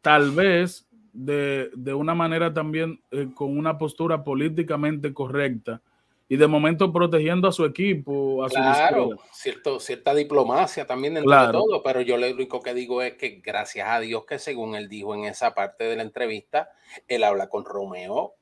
Tal 0.00 0.30
vez 0.32 0.86
de, 1.12 1.70
una 1.94 2.14
manera 2.14 2.52
también 2.52 3.02
eh, 3.10 3.28
con 3.34 3.56
una 3.56 3.78
postura 3.78 4.24
políticamente 4.24 5.12
correcta 5.12 5.80
y 6.28 6.36
de 6.36 6.46
momento 6.46 6.90
protegiendo 6.90 7.46
a 7.46 7.52
su 7.52 7.66
equipo, 7.66 8.42
a 8.42 8.48
claro, 8.48 9.10
cierto, 9.32 9.78
cierta 9.78 10.14
diplomacia 10.14 10.86
también 10.86 11.14
dentro 11.14 11.46
de 11.46 11.52
todo, 11.52 11.82
pero 11.82 12.00
yo 12.00 12.16
lo 12.16 12.26
único 12.30 12.60
que 12.60 12.72
digo 12.72 13.02
es 13.02 13.14
que 13.14 13.42
gracias 13.44 13.86
a 13.90 14.00
Dios 14.00 14.24
que 14.24 14.38
según 14.38 14.74
él 14.74 14.88
dijo 14.88 15.14
en 15.14 15.26
esa 15.26 15.54
parte 15.54 15.84
de 15.84 15.96
la 15.96 16.02
entrevista, 16.02 16.70
él 17.06 17.24
habla 17.24 17.50
con 17.50 17.66
Romeo 17.66 18.34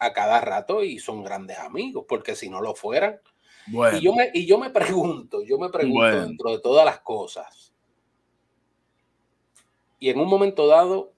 a 0.00 0.12
cada 0.12 0.40
rato 0.40 0.82
y 0.82 0.98
son 0.98 1.22
grandes 1.22 1.58
amigos, 1.58 2.04
porque 2.08 2.34
si 2.34 2.48
no 2.48 2.60
lo 2.60 2.74
fueran. 2.74 3.20
Y, 3.68 4.00
yo 4.00 4.12
me, 4.12 4.30
y 4.34 4.46
yo 4.46 4.58
me 4.58 4.70
pregunto, 4.70 5.42
yo 5.44 5.58
me 5.58 5.68
pregunto 5.68 6.20
dentro 6.20 6.50
de 6.50 6.58
todas 6.58 6.84
las 6.84 6.98
cosas, 7.00 7.72
y 9.98 10.10
en 10.10 10.18
un 10.18 10.28
momento 10.28 10.66
dado, 10.66 11.12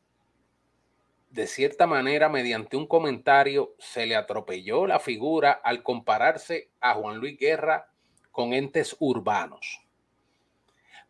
de 1.30 1.46
cierta 1.46 1.86
manera, 1.86 2.28
mediante 2.28 2.76
un 2.76 2.86
comentario, 2.86 3.74
se 3.78 4.06
le 4.06 4.16
atropelló 4.16 4.86
la 4.86 4.98
figura 4.98 5.52
al 5.52 5.82
compararse 5.82 6.70
a 6.80 6.94
Juan 6.94 7.18
Luis 7.18 7.38
Guerra 7.38 7.92
con 8.32 8.54
entes 8.54 8.96
urbanos. 8.98 9.86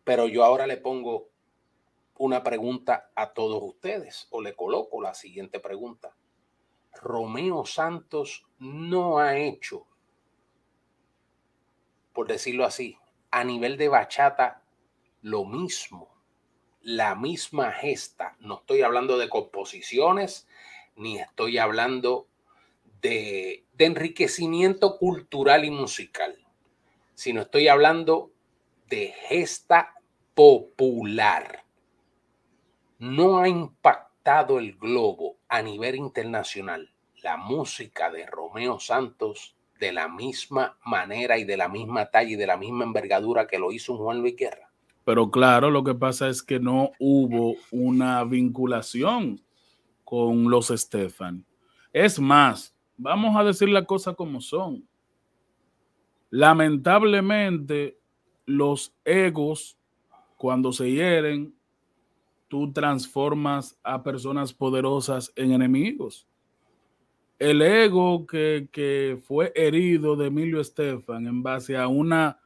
Pero 0.03 0.27
yo 0.27 0.43
ahora 0.43 0.67
le 0.67 0.77
pongo 0.77 1.29
una 2.17 2.43
pregunta 2.43 3.11
a 3.15 3.31
todos 3.33 3.63
ustedes, 3.63 4.27
o 4.31 4.41
le 4.41 4.55
coloco 4.55 5.01
la 5.01 5.13
siguiente 5.13 5.59
pregunta. 5.59 6.15
Romeo 7.01 7.65
Santos 7.65 8.45
no 8.57 9.19
ha 9.19 9.37
hecho, 9.37 9.87
por 12.11 12.27
decirlo 12.27 12.65
así, 12.65 12.97
a 13.31 13.45
nivel 13.45 13.77
de 13.77 13.87
bachata, 13.87 14.63
lo 15.21 15.45
mismo 15.45 16.18
la 16.81 17.15
misma 17.15 17.71
gesta. 17.71 18.35
No 18.39 18.59
estoy 18.59 18.81
hablando 18.81 19.17
de 19.17 19.29
composiciones, 19.29 20.47
ni 20.95 21.17
estoy 21.17 21.57
hablando 21.57 22.27
de, 23.01 23.65
enriquecimiento 23.77 24.97
cultural 24.97 25.63
y 25.63 25.71
musical, 25.71 26.37
sino 27.13 27.41
estoy 27.41 27.69
hablando 27.69 28.31
de 28.87 29.13
gesta 29.27 29.95
popular. 30.33 31.63
No 32.97 33.39
ha 33.39 33.47
impactado 33.47 34.59
el 34.59 34.77
globo 34.77 35.37
a 35.47 35.61
nivel 35.61 35.95
internacional 35.95 36.91
la 37.21 37.37
música 37.37 38.09
de 38.09 38.25
Romeo 38.25 38.79
Santos 38.79 39.55
de 39.79 39.91
la 39.91 40.07
misma 40.07 40.77
manera 40.83 41.37
y 41.37 41.43
de 41.43 41.57
la 41.57 41.69
misma 41.69 42.09
talla 42.09 42.31
y 42.31 42.35
de 42.35 42.47
la 42.47 42.57
misma 42.57 42.85
envergadura 42.85 43.47
que 43.47 43.59
lo 43.59 43.71
hizo 43.71 43.97
Juan 43.97 44.19
Luis 44.19 44.35
Guerra. 44.35 44.68
Pero 45.09 45.31
claro, 45.31 45.71
lo 45.71 45.83
que 45.83 45.95
pasa 45.95 46.29
es 46.29 46.43
que 46.43 46.59
no 46.59 46.91
hubo 46.99 47.55
una 47.71 48.23
vinculación 48.23 49.41
con 50.03 50.51
los 50.51 50.69
Estefan. 50.69 51.43
Es 51.91 52.19
más, 52.19 52.77
vamos 52.95 53.35
a 53.35 53.43
decir 53.43 53.69
las 53.69 53.87
cosas 53.87 54.15
como 54.15 54.39
son. 54.39 54.87
Lamentablemente, 56.29 57.97
los 58.45 58.93
egos, 59.03 59.79
cuando 60.37 60.71
se 60.71 60.91
hieren, 60.91 61.55
tú 62.47 62.71
transformas 62.71 63.79
a 63.81 64.03
personas 64.03 64.53
poderosas 64.53 65.33
en 65.35 65.53
enemigos. 65.53 66.27
El 67.39 67.63
ego 67.63 68.27
que, 68.27 68.69
que 68.71 69.19
fue 69.23 69.51
herido 69.55 70.15
de 70.15 70.27
Emilio 70.27 70.61
Estefan 70.61 71.25
en 71.25 71.41
base 71.41 71.75
a 71.77 71.87
una 71.87 72.38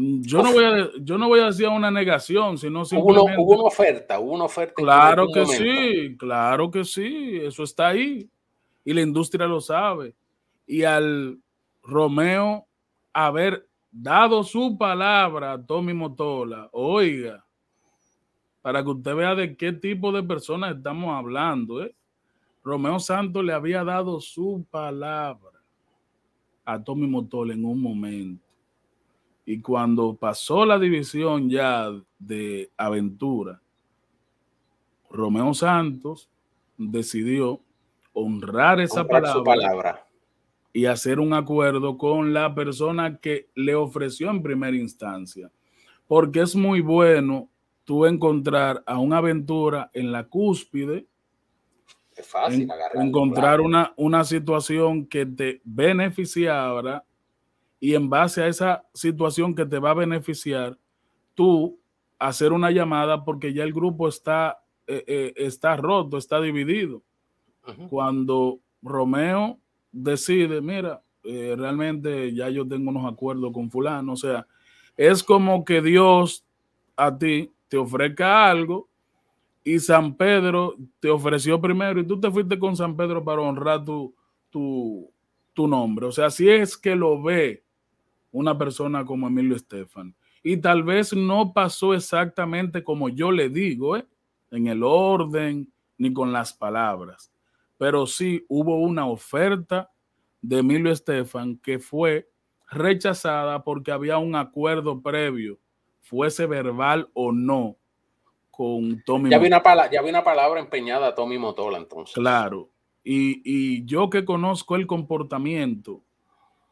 yo 0.00 0.44
no, 0.44 0.52
voy 0.52 0.64
a, 0.64 0.90
yo 1.00 1.18
no 1.18 1.26
voy 1.26 1.40
a 1.40 1.46
decir 1.46 1.66
una 1.66 1.90
negación, 1.90 2.56
sino 2.56 2.84
simplemente... 2.84 3.34
Hubo, 3.36 3.54
una 3.54 3.64
oferta, 3.64 4.20
hubo 4.20 4.32
una 4.32 4.44
oferta. 4.44 4.74
Claro 4.76 5.26
que 5.34 5.44
sí, 5.44 6.16
claro 6.16 6.70
que 6.70 6.84
sí, 6.84 7.36
eso 7.42 7.64
está 7.64 7.88
ahí. 7.88 8.30
Y 8.84 8.94
la 8.94 9.00
industria 9.00 9.48
lo 9.48 9.60
sabe. 9.60 10.14
Y 10.68 10.84
al 10.84 11.40
Romeo 11.82 12.68
haber 13.12 13.66
dado 13.90 14.44
su 14.44 14.78
palabra 14.78 15.54
a 15.54 15.66
Tommy 15.66 15.94
Motola, 15.94 16.68
oiga, 16.70 17.44
para 18.62 18.84
que 18.84 18.90
usted 18.90 19.16
vea 19.16 19.34
de 19.34 19.56
qué 19.56 19.72
tipo 19.72 20.12
de 20.12 20.22
personas 20.22 20.76
estamos 20.76 21.12
hablando, 21.12 21.82
¿eh? 21.82 21.92
Romeo 22.62 23.00
Santos 23.00 23.44
le 23.44 23.52
había 23.52 23.82
dado 23.82 24.20
su 24.20 24.64
palabra 24.70 25.60
a 26.64 26.84
Tommy 26.84 27.08
Motola 27.08 27.52
en 27.54 27.64
un 27.64 27.80
momento 27.80 28.47
y 29.50 29.62
cuando 29.62 30.14
pasó 30.14 30.66
la 30.66 30.78
división 30.78 31.48
ya 31.48 31.90
de 32.18 32.70
aventura, 32.76 33.62
Romeo 35.08 35.54
Santos 35.54 36.28
decidió 36.76 37.58
honrar 38.12 38.78
esa 38.78 39.06
palabra, 39.06 40.06
y 40.70 40.84
hacer 40.84 41.18
un 41.18 41.32
acuerdo 41.32 41.96
con 41.96 42.34
la 42.34 42.54
persona 42.54 43.16
que 43.16 43.48
le 43.54 43.74
ofreció 43.74 44.28
en 44.28 44.42
primera 44.42 44.76
instancia. 44.76 45.50
Porque 46.06 46.42
es 46.42 46.54
muy 46.54 46.82
bueno 46.82 47.48
tú 47.84 48.04
encontrar 48.04 48.82
a 48.84 48.98
una 48.98 49.16
aventura 49.16 49.90
en 49.94 50.12
la 50.12 50.24
cúspide. 50.24 51.06
Es 52.14 52.26
fácil 52.26 52.68
encontrar 52.92 53.62
una, 53.62 53.94
una 53.96 54.24
situación 54.24 55.06
que 55.06 55.24
te 55.24 55.62
beneficiara 55.64 57.02
y 57.80 57.94
en 57.94 58.10
base 58.10 58.42
a 58.42 58.48
esa 58.48 58.84
situación 58.92 59.54
que 59.54 59.66
te 59.66 59.78
va 59.78 59.90
a 59.90 59.94
beneficiar, 59.94 60.76
tú 61.34 61.78
hacer 62.18 62.52
una 62.52 62.70
llamada 62.70 63.24
porque 63.24 63.52
ya 63.52 63.62
el 63.62 63.72
grupo 63.72 64.08
está, 64.08 64.58
eh, 64.86 65.04
eh, 65.06 65.34
está 65.36 65.76
roto, 65.76 66.18
está 66.18 66.40
dividido. 66.40 67.02
Cuando 67.90 68.60
Romeo 68.82 69.58
decide, 69.92 70.60
mira, 70.62 71.02
eh, 71.22 71.54
realmente 71.56 72.34
ya 72.34 72.48
yo 72.48 72.66
tengo 72.66 72.90
unos 72.90 73.10
acuerdos 73.12 73.52
con 73.52 73.70
fulano, 73.70 74.14
o 74.14 74.16
sea, 74.16 74.46
es 74.96 75.22
como 75.22 75.64
que 75.64 75.82
Dios 75.82 76.44
a 76.96 77.16
ti 77.16 77.52
te 77.68 77.76
ofrezca 77.76 78.48
algo 78.50 78.88
y 79.62 79.78
San 79.78 80.14
Pedro 80.14 80.76
te 80.98 81.10
ofreció 81.10 81.60
primero 81.60 82.00
y 82.00 82.06
tú 82.06 82.18
te 82.18 82.30
fuiste 82.30 82.58
con 82.58 82.74
San 82.74 82.96
Pedro 82.96 83.22
para 83.22 83.42
honrar 83.42 83.84
tu, 83.84 84.14
tu, 84.48 85.10
tu 85.52 85.68
nombre. 85.68 86.06
O 86.06 86.12
sea, 86.12 86.30
si 86.30 86.48
es 86.48 86.76
que 86.76 86.96
lo 86.96 87.22
ve 87.22 87.62
una 88.30 88.56
persona 88.56 89.04
como 89.04 89.26
Emilio 89.26 89.56
Estefan. 89.56 90.14
Y 90.42 90.58
tal 90.58 90.82
vez 90.82 91.12
no 91.12 91.52
pasó 91.52 91.94
exactamente 91.94 92.84
como 92.84 93.08
yo 93.08 93.32
le 93.32 93.48
digo, 93.48 93.96
¿eh? 93.96 94.06
en 94.50 94.66
el 94.66 94.82
orden 94.82 95.72
ni 95.96 96.12
con 96.12 96.32
las 96.32 96.52
palabras, 96.52 97.32
pero 97.76 98.06
sí 98.06 98.44
hubo 98.48 98.78
una 98.78 99.06
oferta 99.06 99.90
de 100.40 100.58
Emilio 100.58 100.92
Estefan 100.92 101.58
que 101.58 101.78
fue 101.78 102.30
rechazada 102.70 103.64
porque 103.64 103.90
había 103.90 104.18
un 104.18 104.36
acuerdo 104.36 105.02
previo, 105.02 105.58
fuese 106.00 106.46
verbal 106.46 107.10
o 107.14 107.32
no, 107.32 107.76
con 108.50 109.02
Tommy. 109.04 109.30
Ya 109.30 109.36
había 109.36 109.48
una, 109.48 109.62
palabra, 109.62 109.90
ya 109.90 110.02
una 110.02 110.24
palabra 110.24 110.60
empeñada 110.60 111.08
a 111.08 111.14
Tommy 111.14 111.38
Motola 111.38 111.78
entonces. 111.78 112.14
Claro. 112.14 112.70
Y, 113.02 113.40
y 113.44 113.84
yo 113.86 114.10
que 114.10 114.24
conozco 114.24 114.76
el 114.76 114.86
comportamiento 114.86 116.02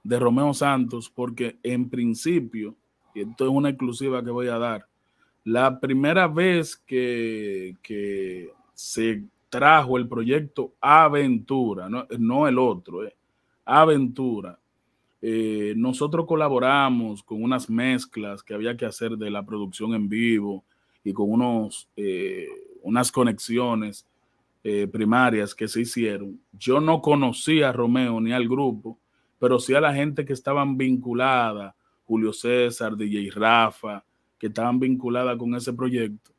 de 0.06 0.20
Romeo 0.20 0.54
Santos, 0.54 1.10
porque 1.10 1.58
en 1.64 1.90
principio, 1.90 2.76
y 3.12 3.22
esto 3.22 3.44
es 3.44 3.50
una 3.50 3.70
exclusiva 3.70 4.22
que 4.22 4.30
voy 4.30 4.46
a 4.46 4.58
dar, 4.58 4.86
la 5.42 5.80
primera 5.80 6.28
vez 6.28 6.76
que, 6.76 7.74
que 7.82 8.50
se 8.72 9.24
trajo 9.48 9.96
el 9.96 10.08
proyecto 10.08 10.74
Aventura, 10.80 11.88
no, 11.88 12.48
el 12.48 12.58
otro, 12.58 13.04
eh, 13.04 13.16
Aventura. 13.64 14.58
Eh, 15.20 15.74
nosotros 15.76 16.24
colaboramos 16.26 17.22
con 17.22 17.42
unas 17.42 17.68
mezclas 17.68 18.44
que 18.44 18.54
había 18.54 18.76
que 18.76 18.86
hacer 18.86 19.16
de 19.16 19.30
la 19.30 19.44
producción 19.44 19.94
en 19.94 20.08
vivo 20.08 20.62
y 21.02 21.12
con 21.12 21.32
unos, 21.32 21.88
eh, 21.96 22.46
unas 22.82 23.10
conexiones 23.10 24.06
primarias 24.90 25.54
que 25.54 25.68
se 25.68 25.82
hicieron. 25.82 26.40
Yo 26.58 26.80
no 26.80 27.00
conocía 27.00 27.68
a 27.68 27.72
Romeo 27.72 28.20
ni 28.20 28.32
al 28.32 28.48
grupo, 28.48 28.98
pero 29.38 29.58
sí 29.58 29.74
a 29.74 29.80
la 29.80 29.94
gente 29.94 30.24
que 30.24 30.32
estaban 30.32 30.76
vinculada, 30.76 31.74
Julio 32.04 32.32
César, 32.32 32.96
DJ 32.96 33.30
Rafa, 33.30 34.04
que 34.38 34.48
estaban 34.48 34.78
vinculadas 34.78 35.36
con 35.36 35.54
ese 35.54 35.72
proyecto. 35.72 36.32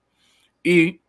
Y 0.63 1.01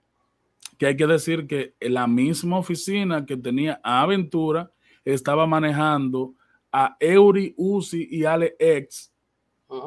que 0.78 0.86
hay 0.86 0.96
que 0.96 1.06
decir 1.06 1.46
que 1.46 1.74
la 1.80 2.06
misma 2.06 2.58
oficina 2.58 3.26
que 3.26 3.36
tenía 3.36 3.80
Aventura 3.82 4.70
estaba 5.04 5.46
manejando 5.46 6.34
a 6.70 6.96
Eury, 7.00 7.54
Uzi 7.56 8.06
y 8.10 8.24
Ale 8.24 8.54
X, 8.58 9.12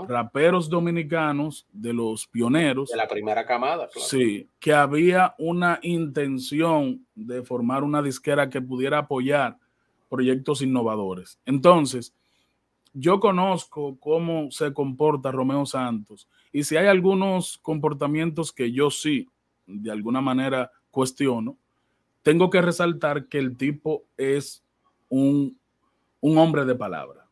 raperos 0.07 0.69
dominicanos 0.69 1.67
de 1.71 1.93
los 1.93 2.27
pioneros. 2.27 2.89
De 2.89 2.97
la 2.97 3.07
primera 3.07 3.45
camada, 3.45 3.87
claro. 3.87 4.07
Sí, 4.07 4.49
que 4.59 4.73
había 4.73 5.33
una 5.37 5.79
intención 5.81 7.05
de 7.15 7.43
formar 7.43 7.83
una 7.83 8.01
disquera 8.01 8.49
que 8.49 8.61
pudiera 8.61 8.99
apoyar 8.99 9.57
proyectos 10.11 10.61
innovadores. 10.61 11.39
Entonces, 11.45 12.13
yo 12.93 13.21
conozco 13.21 13.97
cómo 13.97 14.51
se 14.51 14.73
comporta 14.73 15.31
Romeo 15.31 15.65
Santos 15.65 16.27
y 16.51 16.65
si 16.65 16.75
hay 16.75 16.87
algunos 16.87 17.57
comportamientos 17.59 18.51
que 18.51 18.73
yo 18.73 18.91
sí, 18.91 19.29
de 19.65 19.89
alguna 19.89 20.19
manera, 20.19 20.69
cuestiono, 20.91 21.57
tengo 22.23 22.49
que 22.49 22.61
resaltar 22.61 23.27
que 23.27 23.37
el 23.37 23.55
tipo 23.55 24.03
es 24.17 24.65
un, 25.07 25.57
un 26.19 26.37
hombre 26.37 26.65
de 26.65 26.75
palabra. 26.75 27.25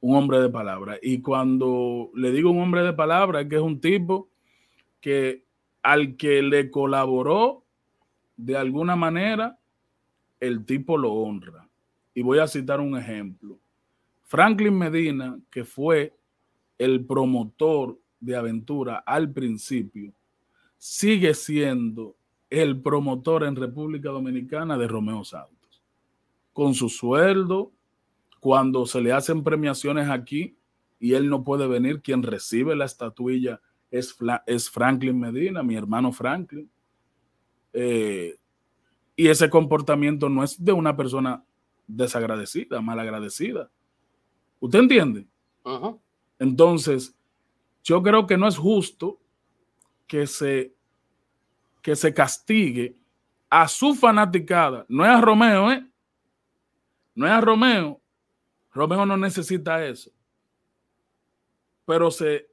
Un 0.00 0.16
hombre 0.16 0.40
de 0.40 0.48
palabra. 0.48 0.98
Y 1.02 1.20
cuando 1.20 2.10
le 2.14 2.32
digo 2.32 2.50
un 2.50 2.62
hombre 2.62 2.82
de 2.82 2.94
palabra, 2.94 3.42
es 3.42 3.48
que 3.48 3.56
es 3.56 3.62
un 3.62 3.80
tipo 3.80 4.30
que 5.02 5.44
al 5.82 6.16
que 6.16 6.40
le 6.42 6.70
colaboró 6.70 7.64
de 8.36 8.56
alguna 8.56 8.96
manera, 8.96 9.58
el 10.46 10.64
tipo 10.64 10.98
lo 10.98 11.12
honra. 11.12 11.68
Y 12.14 12.22
voy 12.22 12.38
a 12.38 12.46
citar 12.46 12.80
un 12.80 12.96
ejemplo. 12.96 13.58
Franklin 14.22 14.76
Medina, 14.76 15.38
que 15.50 15.64
fue 15.64 16.14
el 16.78 17.04
promotor 17.04 17.98
de 18.20 18.36
Aventura 18.36 18.98
al 19.06 19.32
principio, 19.32 20.12
sigue 20.76 21.34
siendo 21.34 22.16
el 22.50 22.80
promotor 22.80 23.44
en 23.44 23.56
República 23.56 24.10
Dominicana 24.10 24.78
de 24.78 24.86
Romeo 24.86 25.24
Santos. 25.24 25.82
Con 26.52 26.74
su 26.74 26.88
sueldo, 26.88 27.72
cuando 28.40 28.86
se 28.86 29.00
le 29.00 29.12
hacen 29.12 29.42
premiaciones 29.42 30.08
aquí 30.08 30.56
y 31.00 31.14
él 31.14 31.28
no 31.28 31.42
puede 31.42 31.66
venir, 31.66 32.00
quien 32.00 32.22
recibe 32.22 32.76
la 32.76 32.84
estatuilla 32.84 33.60
es, 33.90 34.70
Franklin 34.70 35.18
Medina, 35.18 35.62
mi 35.62 35.76
hermano 35.76 36.12
Franklin. 36.12 36.68
Eh, 37.72 38.36
y 39.16 39.28
ese 39.28 39.48
comportamiento 39.48 40.28
no 40.28 40.42
es 40.42 40.62
de 40.62 40.72
una 40.72 40.96
persona 40.96 41.44
desagradecida, 41.86 42.80
malagradecida. 42.80 43.70
¿Usted 44.60 44.78
entiende? 44.78 45.26
Entonces, 46.38 47.14
yo 47.82 48.02
creo 48.02 48.26
que 48.26 48.36
no 48.36 48.48
es 48.48 48.56
justo 48.56 49.20
que 50.06 50.26
se, 50.26 50.74
que 51.82 51.94
se 51.94 52.12
castigue 52.12 52.96
a 53.48 53.68
su 53.68 53.94
fanaticada. 53.94 54.84
No 54.88 55.04
es 55.04 55.10
a 55.10 55.20
Romeo, 55.20 55.70
¿eh? 55.70 55.86
No 57.14 57.26
es 57.26 57.32
a 57.32 57.40
Romeo. 57.40 58.00
Romeo 58.72 59.06
no 59.06 59.16
necesita 59.16 59.84
eso. 59.84 60.10
Pero 61.86 62.10
se, 62.10 62.48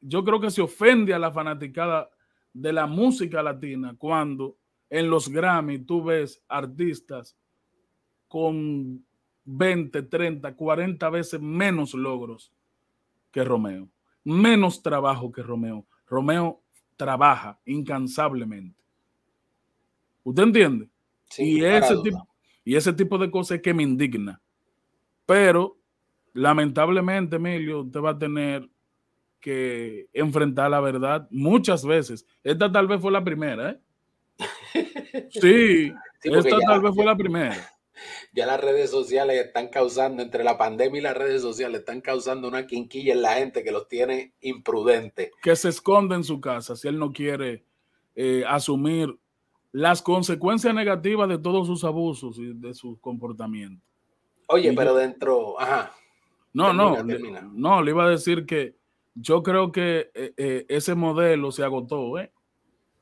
yo 0.00 0.24
creo 0.24 0.40
que 0.40 0.50
se 0.50 0.62
ofende 0.62 1.12
a 1.12 1.18
la 1.18 1.32
fanaticada 1.32 2.08
de 2.52 2.72
la 2.72 2.86
música 2.86 3.42
latina 3.42 3.94
cuando 3.98 4.56
en 4.90 5.10
los 5.10 5.28
Grammy 5.28 5.78
tú 5.78 6.04
ves 6.04 6.42
artistas 6.48 7.36
con 8.28 9.04
20, 9.44 10.02
30, 10.02 10.54
40 10.54 11.10
veces 11.10 11.40
menos 11.40 11.94
logros 11.94 12.52
que 13.30 13.44
Romeo, 13.44 13.88
menos 14.24 14.82
trabajo 14.82 15.30
que 15.30 15.42
Romeo. 15.42 15.86
Romeo 16.06 16.62
trabaja 16.96 17.60
incansablemente. 17.64 18.82
¿Usted 20.24 20.42
entiende? 20.42 20.88
y, 21.38 21.64
ese 21.64 21.96
tipo, 22.02 22.28
y 22.64 22.76
ese 22.76 22.92
tipo 22.92 23.18
de 23.18 23.30
cosas 23.30 23.56
es 23.56 23.62
que 23.62 23.74
me 23.74 23.82
indigna. 23.82 24.40
Pero 25.24 25.78
lamentablemente, 26.32 27.36
Emilio, 27.36 27.82
usted 27.82 28.00
va 28.00 28.10
a 28.10 28.18
tener 28.18 28.68
que 29.40 30.08
enfrentar 30.12 30.70
la 30.70 30.80
verdad 30.80 31.28
muchas 31.30 31.84
veces. 31.84 32.26
Esta 32.42 32.70
tal 32.70 32.86
vez 32.86 33.00
fue 33.00 33.12
la 33.12 33.24
primera, 33.24 33.70
¿eh? 33.70 33.80
Sí, 35.30 35.92
esta 36.22 36.58
tal 36.66 36.82
vez 36.82 36.94
fue 36.94 37.04
la 37.04 37.16
primera. 37.16 37.76
Ya 38.32 38.46
las 38.46 38.60
redes 38.60 38.90
sociales 38.90 39.46
están 39.46 39.68
causando, 39.68 40.22
entre 40.22 40.44
la 40.44 40.58
pandemia 40.58 40.98
y 40.98 41.02
las 41.02 41.16
redes 41.16 41.42
sociales, 41.42 41.80
están 41.80 42.00
causando 42.00 42.48
una 42.48 42.66
quinquilla 42.66 43.14
en 43.14 43.22
la 43.22 43.34
gente 43.34 43.64
que 43.64 43.72
los 43.72 43.88
tiene 43.88 44.34
imprudentes. 44.40 45.30
Que 45.42 45.56
se 45.56 45.70
esconde 45.70 46.14
en 46.14 46.24
su 46.24 46.40
casa 46.40 46.76
si 46.76 46.88
él 46.88 46.98
no 46.98 47.12
quiere 47.12 47.64
eh, 48.14 48.44
asumir 48.46 49.18
las 49.72 50.02
consecuencias 50.02 50.74
negativas 50.74 51.28
de 51.28 51.38
todos 51.38 51.66
sus 51.66 51.84
abusos 51.84 52.38
y 52.38 52.52
de 52.52 52.74
su 52.74 52.98
comportamiento. 53.00 53.82
Oye, 54.48 54.72
pero 54.74 54.94
dentro, 54.94 55.58
ajá. 55.60 55.92
No, 56.52 56.72
no, 56.72 56.96
no, 57.02 57.82
le 57.82 57.90
iba 57.90 58.04
a 58.04 58.08
decir 58.08 58.46
que 58.46 58.76
yo 59.14 59.42
creo 59.42 59.72
que 59.72 60.10
eh, 60.14 60.32
eh, 60.36 60.66
ese 60.68 60.94
modelo 60.94 61.52
se 61.52 61.64
agotó, 61.64 62.18
¿eh? 62.18 62.32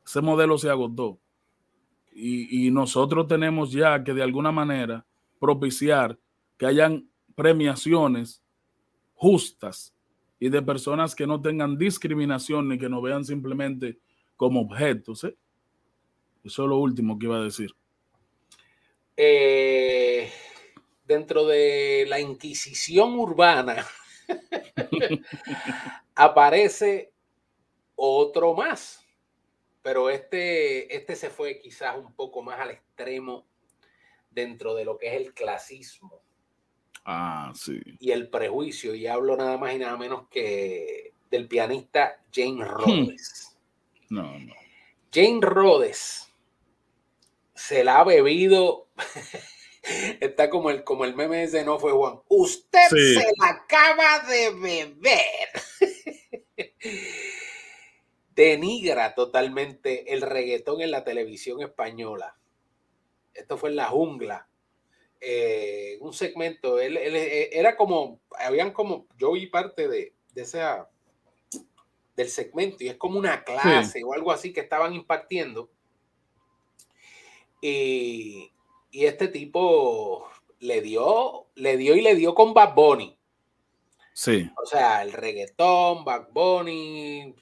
Ese 0.04 0.20
modelo 0.20 0.58
se 0.58 0.70
agotó 0.70 1.20
y, 2.14 2.70
nosotros 2.70 3.26
tenemos 3.26 3.72
ya 3.72 4.02
que 4.04 4.14
de 4.14 4.22
alguna 4.22 4.52
manera 4.52 5.04
propiciar 5.40 6.18
que 6.56 6.66
hayan 6.66 7.08
premiaciones 7.34 8.42
justas 9.14 9.94
y 10.38 10.48
de 10.48 10.62
personas 10.62 11.14
que 11.14 11.26
no 11.26 11.40
tengan 11.40 11.76
discriminación 11.76 12.68
ni 12.68 12.78
que 12.78 12.88
nos 12.88 13.02
vean 13.02 13.24
simplemente 13.24 13.98
como 14.36 14.60
objetos. 14.60 15.24
¿eh? 15.24 15.36
Eso 16.44 16.62
es 16.62 16.68
lo 16.68 16.78
último 16.78 17.18
que 17.18 17.26
iba 17.26 17.38
a 17.38 17.42
decir. 17.44 17.74
Eh, 19.16 20.30
dentro 21.04 21.46
de 21.46 22.06
la 22.08 22.20
Inquisición 22.20 23.18
urbana 23.18 23.84
aparece 26.14 27.12
otro 27.96 28.54
más 28.54 29.03
pero 29.84 30.08
este, 30.08 30.96
este 30.96 31.14
se 31.14 31.28
fue 31.28 31.58
quizás 31.58 31.98
un 31.98 32.14
poco 32.14 32.42
más 32.42 32.58
al 32.58 32.70
extremo 32.70 33.46
dentro 34.30 34.74
de 34.74 34.86
lo 34.86 34.96
que 34.96 35.08
es 35.08 35.20
el 35.20 35.34
clasismo. 35.34 36.22
Ah, 37.04 37.52
sí. 37.54 37.78
Y 38.00 38.12
el 38.12 38.30
prejuicio, 38.30 38.94
y 38.94 39.06
hablo 39.06 39.36
nada 39.36 39.58
más 39.58 39.74
y 39.74 39.78
nada 39.78 39.98
menos 39.98 40.26
que 40.30 41.12
del 41.30 41.48
pianista 41.48 42.18
Jane 42.32 42.64
hmm. 42.64 42.66
Rhodes. 42.66 43.58
No, 44.08 44.38
no. 44.38 44.54
Jane 45.12 45.40
Rhodes 45.42 46.32
se 47.54 47.84
la 47.84 47.98
ha 47.98 48.04
bebido. 48.04 48.88
Está 50.18 50.48
como 50.48 50.70
el, 50.70 50.82
como 50.82 51.04
el 51.04 51.14
meme 51.14 51.42
ese, 51.42 51.62
no 51.62 51.78
fue 51.78 51.92
Juan. 51.92 52.20
Usted 52.28 52.88
se 52.88 53.26
la 53.38 53.48
acaba 53.48 54.20
de 54.20 54.50
beber. 54.54 55.50
denigra 58.34 59.14
totalmente 59.14 60.12
el 60.12 60.22
reggaetón 60.22 60.80
en 60.80 60.90
la 60.90 61.04
televisión 61.04 61.62
española. 61.62 62.36
Esto 63.32 63.56
fue 63.56 63.70
en 63.70 63.76
la 63.76 63.86
jungla. 63.86 64.48
Eh, 65.20 65.96
un 66.00 66.12
segmento, 66.12 66.78
él, 66.78 66.96
eh, 66.96 67.50
era 67.52 67.76
como, 67.76 68.20
habían 68.38 68.72
como, 68.72 69.06
yo 69.16 69.32
vi 69.32 69.46
parte 69.46 69.88
de, 69.88 70.12
de 70.34 70.42
esa, 70.42 70.90
del 72.16 72.28
segmento 72.28 72.84
y 72.84 72.88
es 72.88 72.96
como 72.96 73.18
una 73.18 73.42
clase 73.42 74.04
o 74.04 74.12
algo 74.12 74.30
así 74.30 74.52
que 74.52 74.60
estaban 74.60 74.94
impartiendo. 74.94 75.70
Y, 77.60 78.52
y, 78.90 79.06
este 79.06 79.28
tipo 79.28 80.28
le 80.58 80.82
dio, 80.82 81.46
le 81.54 81.78
dio 81.78 81.96
y 81.96 82.02
le 82.02 82.14
dio 82.14 82.34
con 82.34 82.52
Bad 82.52 82.74
Bunny. 82.74 83.16
Sí. 84.12 84.50
O 84.62 84.66
sea, 84.66 85.02
el 85.02 85.12
reggaetón, 85.12 86.04
Bad 86.04 86.28
Bunny, 86.32 87.34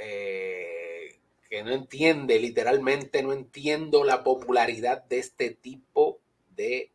eh, 0.00 1.18
que 1.48 1.62
no 1.62 1.72
entiende, 1.72 2.38
literalmente 2.38 3.22
no 3.22 3.32
entiendo 3.32 4.04
la 4.04 4.22
popularidad 4.22 5.04
de 5.04 5.18
este 5.18 5.50
tipo 5.50 6.20
de 6.56 6.90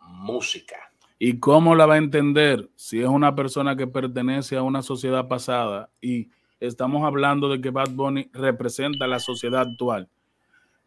música. 0.00 0.76
¿Y 1.18 1.38
cómo 1.38 1.74
la 1.74 1.86
va 1.86 1.94
a 1.94 1.98
entender 1.98 2.68
si 2.76 3.00
es 3.00 3.08
una 3.08 3.34
persona 3.34 3.76
que 3.76 3.86
pertenece 3.86 4.56
a 4.56 4.62
una 4.62 4.82
sociedad 4.82 5.26
pasada 5.28 5.90
y 6.00 6.28
estamos 6.60 7.04
hablando 7.04 7.48
de 7.48 7.60
que 7.60 7.70
Bad 7.70 7.90
Bunny 7.90 8.30
representa 8.32 9.06
la 9.06 9.18
sociedad 9.18 9.62
actual? 9.62 10.08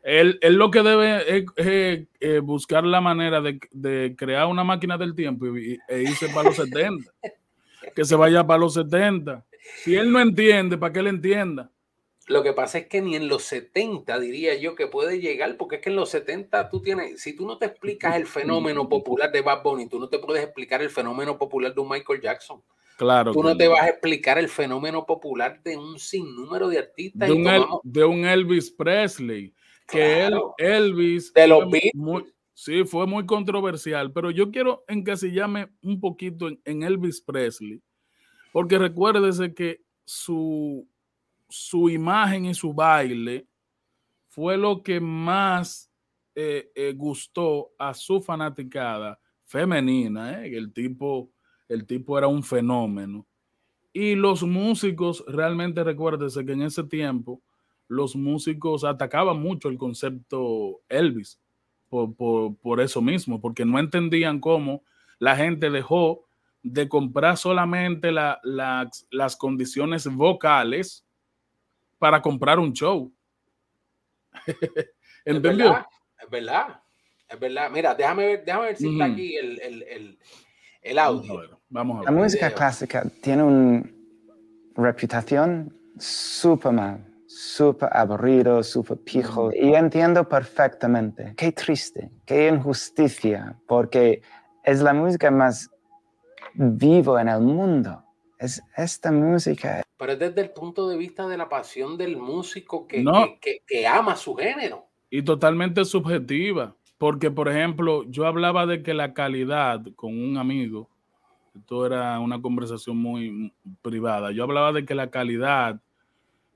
Él, 0.04 0.40
lo 0.42 0.72
que 0.72 0.82
debe 0.82 1.38
es, 1.38 1.46
eh, 2.20 2.40
buscar 2.40 2.84
la 2.84 3.02
manera 3.02 3.42
de, 3.42 4.16
crear 4.16 4.48
una 4.48 4.64
máquina 4.64 4.98
del 4.98 5.14
tiempo 5.14 5.46
e 5.46 6.02
irse 6.02 6.30
para 6.30 6.50
los 6.50 6.56
70. 6.56 7.12
que 7.96 8.06
se 8.06 8.16
vaya 8.16 8.46
para 8.46 8.60
los 8.60 8.74
70. 8.74 9.46
Si 9.84 9.96
él 9.96 10.12
no 10.12 10.20
entiende, 10.20 10.78
¿para 10.78 10.94
qué 10.94 11.02
le 11.02 11.10
entienda? 11.10 11.72
Lo 12.28 12.44
que 12.44 12.54
pasa 12.54 12.78
es 12.78 12.88
que 12.88 13.02
ni 13.02 13.16
en 13.16 13.28
los 13.28 13.44
70 13.44 14.20
diría 14.20 14.56
yo 14.56 14.76
que 14.76 14.88
puede 14.88 15.20
llegar, 15.20 15.58
porque 15.58 15.78
es 15.78 15.82
que 15.82 15.90
en 15.90 15.96
los 15.96 16.10
70 16.10 16.70
tú 16.70 16.82
tienes, 16.82 17.22
si 17.22 17.36
tú 17.36 17.46
no 17.46 17.58
te 17.58 17.66
explicas 17.66 18.16
el 18.16 18.26
fenómeno 18.26 18.88
popular 18.88 19.32
de 19.32 19.42
Bad 19.42 19.64
Bunny, 19.64 19.90
tú 19.90 20.00
no 20.00 20.08
te 20.08 20.20
puedes 20.20 20.44
explicar 20.44 20.82
el 20.82 20.90
fenómeno 20.90 21.38
popular 21.38 21.74
de 21.74 21.82
un 21.82 21.90
Michael 21.90 22.22
Jackson. 22.22 22.62
Claro. 22.98 23.32
Tú 23.32 23.42
no 23.42 23.58
te 23.58 23.68
vas 23.68 23.82
a 23.82 23.90
explicar 23.90 24.38
el 24.38 24.48
fenómeno 24.48 25.06
popular 25.06 25.62
de 25.64 25.76
un 25.76 25.98
sinnúmero 25.98 26.70
de 26.70 26.78
artistas. 26.78 27.28
De, 27.84 28.06
un, 28.06 28.26
Elvis 28.26 28.70
Presley. 28.70 29.54
Que 29.88 30.30
Elvis. 30.58 31.34
De 31.34 31.48
los 31.48 31.66
Sí, 32.54 32.84
fue 32.84 33.08
muy 33.08 33.26
controversial, 33.26 34.12
pero 34.14 34.30
yo 34.30 34.52
quiero 34.52 34.84
encasillarme 34.88 35.70
un 35.82 36.00
poquito 36.00 36.48
en 36.64 36.84
Elvis 36.84 37.20
Presley, 37.20 37.82
porque 38.52 38.78
recuérdese 38.78 39.54
que 39.54 39.82
su 40.06 40.88
su 41.52 41.90
imagen 41.90 42.46
y 42.46 42.54
su 42.54 42.74
baile 42.74 43.46
fue 44.30 44.58
lo 44.58 44.82
que 44.82 45.00
más 45.02 45.92
eh, 46.34 46.72
eh, 46.74 46.94
gustó 46.96 47.72
a 47.78 47.94
su 47.94 48.22
fanaticada 48.22 49.20
femenina. 49.44 50.46
Eh, 50.46 50.56
el, 50.56 50.72
tipo, 50.72 51.30
el 51.68 51.86
tipo 51.86 52.18
era 52.18 52.28
un 52.28 52.42
fenómeno. 52.42 53.28
Y 53.92 54.16
los 54.16 54.44
músicos, 54.44 55.24
realmente 55.28 55.84
recuérdese 55.84 56.46
que 56.46 56.54
en 56.54 56.62
ese 56.62 56.86
tiempo 56.86 57.42
los 57.90 58.16
músicos 58.16 58.86
atacaban 58.86 59.42
mucho 59.42 59.68
el 59.68 59.78
concepto 59.78 60.82
Elvis 60.88 61.38
por, 61.90 62.80
eso 62.80 63.02
mismo, 63.02 63.42
porque 63.42 63.66
no 63.66 63.78
entendían 63.78 64.40
cómo 64.40 64.82
la 65.20 65.36
gente 65.36 65.70
dejó 65.70 66.26
de 66.64 66.88
comprar 66.88 67.38
solamente 67.38 68.12
las 68.12 69.36
condiciones 69.36 70.08
vocales 70.08 71.06
para 71.98 72.22
comprar 72.22 72.60
un 72.60 72.74
show. 72.74 73.12
¿Entendió? 75.26 75.78
Es 76.20 76.30
verdad, 76.30 76.82
es 77.28 77.40
verdad, 77.40 77.72
Mira, 77.72 77.96
déjame 77.96 78.26
ver, 78.26 78.46
déjame 78.46 78.66
ver 78.68 78.78
si 78.78 78.92
está 78.92 79.06
aquí 79.06 79.36
el, 79.36 79.60
el, 79.62 80.20
el, 80.82 81.00
audio. 81.00 81.60
Vamos 81.70 81.98
a 81.98 82.00
ver. 82.02 82.10
La 82.10 82.12
música 82.12 82.52
clásica 82.52 83.04
tiene 83.22 83.44
una 83.44 83.84
reputación 84.76 85.76
súper 85.98 86.72
mal, 86.72 87.06
súper 87.28 87.90
aburrido, 87.92 88.64
súper 88.64 88.98
pijo. 88.98 89.52
Y 89.54 89.74
entiendo 89.74 90.28
perfectamente. 90.28 91.34
Qué 91.38 91.52
triste, 91.52 92.12
qué 92.26 92.48
injusticia, 92.48 93.56
porque 93.68 94.22
es 94.64 94.82
la 94.82 94.94
música 94.94 95.32
más 95.32 95.70
vivo 96.54 97.20
en 97.20 97.30
el 97.30 97.42
mundo. 97.42 98.04
Es 98.40 98.62
esta 98.76 99.12
música 99.12 99.84
pero 100.02 100.14
es 100.14 100.20
desde 100.20 100.42
el 100.42 100.50
punto 100.50 100.90
de 100.90 100.98
vista 100.98 101.28
de 101.28 101.38
la 101.38 101.48
pasión 101.48 101.96
del 101.96 102.18
músico 102.18 102.88
que, 102.88 103.06
que, 103.68 103.86
ama 103.86 104.16
su 104.16 104.34
género. 104.34 104.88
Y 105.12 105.22
totalmente 105.22 105.86
subjetiva, 105.86 106.76
porque 106.98 107.30
por 107.30 107.48
ejemplo, 107.48 108.04
yo 108.10 108.26
hablaba 108.26 108.66
de 108.66 108.82
que 108.82 108.96
la 108.96 109.14
calidad 109.14 109.80
con 109.96 110.20
un 110.20 110.40
amigo, 110.40 110.90
esto 111.56 111.86
era 111.86 112.20
una 112.20 112.42
conversación 112.42 112.98
muy 112.98 113.54
privada, 113.84 114.32
yo 114.32 114.44
hablaba 114.44 114.74
de 114.74 114.86
que 114.86 114.96
la 114.96 115.12
calidad 115.12 115.80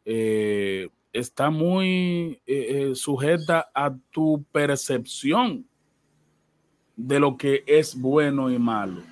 eh, 0.05 0.89
está 1.13 1.51
muy 1.51 2.41
eh, 2.47 2.89
eh, 2.89 2.95
sujeta 2.95 3.69
a 3.75 3.95
tu 4.10 4.43
percepción 4.51 5.67
de 6.95 7.19
lo 7.19 7.38
que 7.38 7.63
es 7.67 7.93
bueno 7.93 8.49
y 8.49 8.58
malo 8.58 9.03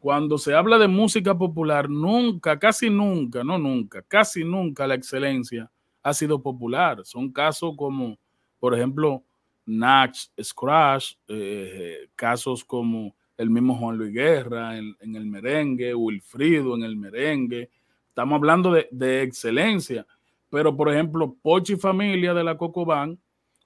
cuando 0.00 0.38
se 0.38 0.54
habla 0.54 0.78
de 0.78 0.88
música 0.88 1.36
popular, 1.36 1.88
nunca, 1.90 2.58
casi 2.58 2.88
nunca, 2.88 3.42
no 3.42 3.58
nunca, 3.58 4.02
casi 4.02 4.44
nunca 4.44 4.86
la 4.86 4.94
excelencia 4.94 5.70
ha 6.02 6.14
sido 6.14 6.40
popular. 6.40 7.04
Son 7.04 7.32
casos 7.32 7.74
como, 7.76 8.18
por 8.60 8.74
ejemplo, 8.74 9.24
Nach, 9.66 10.16
Scratch, 10.40 11.14
eh, 11.28 12.08
casos 12.14 12.64
como 12.64 13.14
el 13.36 13.50
mismo 13.50 13.76
Juan 13.76 13.98
Luis 13.98 14.12
Guerra 14.12 14.78
en, 14.78 14.96
el 15.00 15.26
merengue, 15.26 15.94
Wilfrido 15.94 16.74
en 16.74 16.84
el 16.84 16.96
merengue. 16.96 17.70
Estamos 18.08 18.36
hablando 18.36 18.72
de, 18.72 18.88
de 18.90 19.22
excelencia. 19.22 20.06
Pero, 20.50 20.76
por 20.76 20.90
ejemplo, 20.90 21.36
Pochi 21.42 21.76
Familia 21.76 22.32
de 22.32 22.42
la 22.42 22.56
Cocobán 22.56 23.18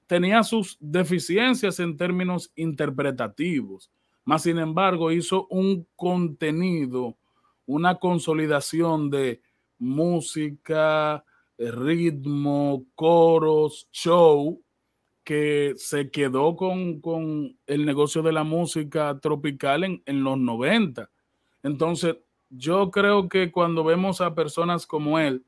tenía 0.07 0.42
sus 0.42 0.77
deficiencias 0.81 1.79
en 1.79 1.97
términos 1.97 2.51
interpretativos 2.57 3.90
más 4.25 4.43
sin 4.43 4.59
embargo, 4.59 5.11
hizo 5.11 5.47
un 5.49 5.87
contenido, 5.97 7.17
una 7.67 7.97
consolidación 7.97 9.11
de 9.11 9.43
música, 9.79 11.25
ritmo, 11.59 12.85
coros, 12.95 13.89
show, 13.91 14.63
que 15.25 15.75
se 15.77 16.11
quedó 16.11 16.57
con, 16.57 17.57
el 17.67 17.85
negocio 17.85 18.23
de 18.23 18.33
la 18.33 18.45
música 18.45 19.19
tropical 19.21 19.85
en, 19.85 20.25
los 20.25 20.39
90. 20.39 21.11
Entonces, 21.63 22.17
yo 22.51 22.91
creo 22.91 23.29
que 23.29 23.51
cuando 23.51 23.85
vemos 23.85 24.21
a 24.21 24.35
personas 24.35 24.87
como 24.87 25.19
él, 25.19 25.45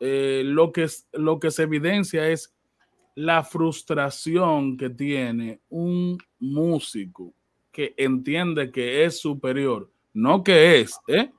eh, 0.00 0.42
lo, 0.44 0.72
que, 0.72 0.86
lo 1.12 1.38
que 1.40 1.50
se 1.50 1.62
evidencia 1.62 2.28
es 2.28 2.54
la 3.14 3.42
frustración 3.42 4.76
que 4.76 4.90
tiene 4.90 5.60
un 5.70 6.18
músico 6.38 7.35
que 7.76 7.92
entiende 7.98 8.70
que 8.70 9.04
es 9.04 9.20
superior, 9.20 9.90
no 10.14 10.42
que 10.42 10.80
es, 10.80 10.98
¿eh? 11.08 11.30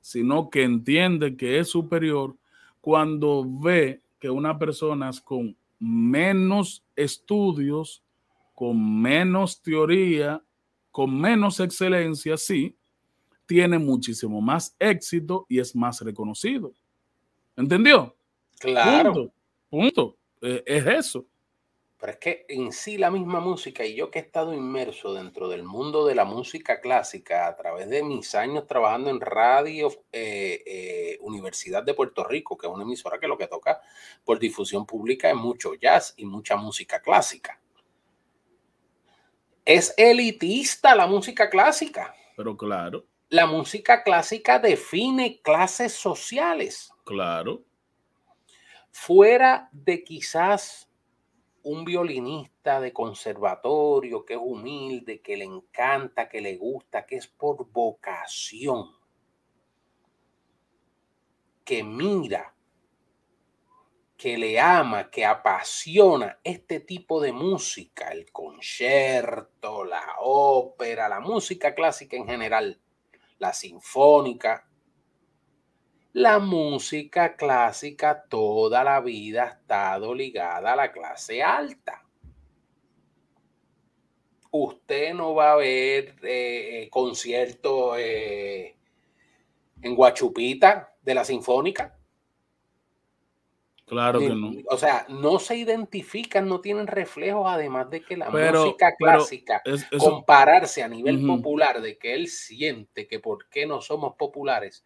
sino 0.00 0.48
que 0.48 0.62
entiende 0.62 1.36
que 1.36 1.58
es 1.58 1.68
superior 1.68 2.34
cuando 2.80 3.44
ve 3.46 4.00
que 4.18 4.30
una 4.30 4.58
persona 4.58 5.10
con 5.22 5.54
menos 5.78 6.82
estudios, 6.96 8.02
con 8.54 9.02
menos 9.02 9.60
teoría, 9.60 10.42
con 10.90 11.20
menos 11.20 11.60
excelencia, 11.60 12.38
sí, 12.38 12.74
tiene 13.44 13.76
muchísimo 13.76 14.40
más 14.40 14.74
éxito 14.78 15.44
y 15.50 15.58
es 15.58 15.76
más 15.76 16.00
reconocido. 16.00 16.72
¿Entendió? 17.58 18.16
Claro. 18.58 19.12
Punto. 19.12 19.34
Punto. 19.68 20.16
Eh, 20.40 20.62
es 20.64 20.86
eso. 20.86 21.26
Pero 22.04 22.12
es 22.12 22.18
que 22.18 22.44
en 22.50 22.70
sí 22.70 22.98
la 22.98 23.10
misma 23.10 23.40
música, 23.40 23.82
y 23.82 23.94
yo 23.94 24.10
que 24.10 24.18
he 24.18 24.22
estado 24.22 24.52
inmerso 24.52 25.14
dentro 25.14 25.48
del 25.48 25.62
mundo 25.62 26.04
de 26.04 26.14
la 26.14 26.26
música 26.26 26.82
clásica 26.82 27.46
a 27.46 27.56
través 27.56 27.88
de 27.88 28.02
mis 28.02 28.34
años 28.34 28.66
trabajando 28.66 29.08
en 29.08 29.22
Radio 29.22 29.88
eh, 30.12 30.62
eh, 30.66 31.18
Universidad 31.22 31.82
de 31.82 31.94
Puerto 31.94 32.22
Rico, 32.22 32.58
que 32.58 32.66
es 32.66 32.72
una 32.74 32.82
emisora 32.82 33.18
que 33.18 33.26
lo 33.26 33.38
que 33.38 33.46
toca 33.46 33.80
por 34.22 34.38
difusión 34.38 34.84
pública 34.84 35.30
es 35.30 35.34
mucho 35.34 35.72
jazz 35.76 36.12
y 36.18 36.26
mucha 36.26 36.56
música 36.56 37.00
clásica. 37.00 37.58
Es 39.64 39.94
elitista 39.96 40.94
la 40.94 41.06
música 41.06 41.48
clásica. 41.48 42.14
Pero 42.36 42.54
claro. 42.54 43.06
La 43.30 43.46
música 43.46 44.02
clásica 44.02 44.58
define 44.58 45.40
clases 45.40 45.94
sociales. 45.94 46.92
Claro. 47.06 47.64
Fuera 48.90 49.70
de 49.72 50.04
quizás 50.04 50.90
un 51.64 51.84
violinista 51.84 52.80
de 52.80 52.92
conservatorio 52.92 54.24
que 54.24 54.34
es 54.34 54.40
humilde, 54.42 55.20
que 55.20 55.36
le 55.36 55.44
encanta, 55.44 56.28
que 56.28 56.40
le 56.40 56.56
gusta, 56.56 57.06
que 57.06 57.16
es 57.16 57.26
por 57.26 57.70
vocación, 57.70 58.90
que 61.64 61.82
mira, 61.82 62.54
que 64.16 64.36
le 64.36 64.60
ama, 64.60 65.10
que 65.10 65.24
apasiona 65.24 66.38
este 66.44 66.80
tipo 66.80 67.20
de 67.20 67.32
música, 67.32 68.08
el 68.08 68.30
concierto, 68.30 69.84
la 69.84 70.16
ópera, 70.20 71.08
la 71.08 71.20
música 71.20 71.74
clásica 71.74 72.16
en 72.16 72.26
general, 72.26 72.80
la 73.38 73.52
sinfónica, 73.52 74.68
la 76.14 76.38
música 76.38 77.34
clásica 77.34 78.24
toda 78.28 78.84
la 78.84 79.00
vida 79.00 79.42
ha 79.42 79.46
estado 79.48 80.14
ligada 80.14 80.72
a 80.72 80.76
la 80.76 80.92
clase 80.92 81.42
alta. 81.42 82.04
Usted 84.52 85.12
no 85.12 85.34
va 85.34 85.52
a 85.52 85.56
ver 85.56 86.14
eh, 86.22 86.88
conciertos 86.88 87.96
eh, 87.98 88.76
en 89.82 89.96
Guachupita 89.96 90.94
de 91.02 91.14
la 91.14 91.24
Sinfónica. 91.24 91.98
Claro 93.84 94.20
que 94.20 94.28
no. 94.28 94.52
O 94.70 94.78
sea, 94.78 95.04
no 95.08 95.40
se 95.40 95.56
identifican, 95.56 96.48
no 96.48 96.60
tienen 96.60 96.86
reflejos, 96.86 97.44
además 97.46 97.90
de 97.90 98.02
que 98.02 98.16
la 98.16 98.30
música 98.30 98.94
clásica, 98.96 99.62
compararse 99.98 100.84
a 100.84 100.88
nivel 100.88 101.26
popular, 101.26 101.82
de 101.82 101.98
que 101.98 102.14
él 102.14 102.28
siente 102.28 103.08
que 103.08 103.18
por 103.18 103.48
qué 103.48 103.66
no 103.66 103.82
somos 103.82 104.14
populares, 104.14 104.84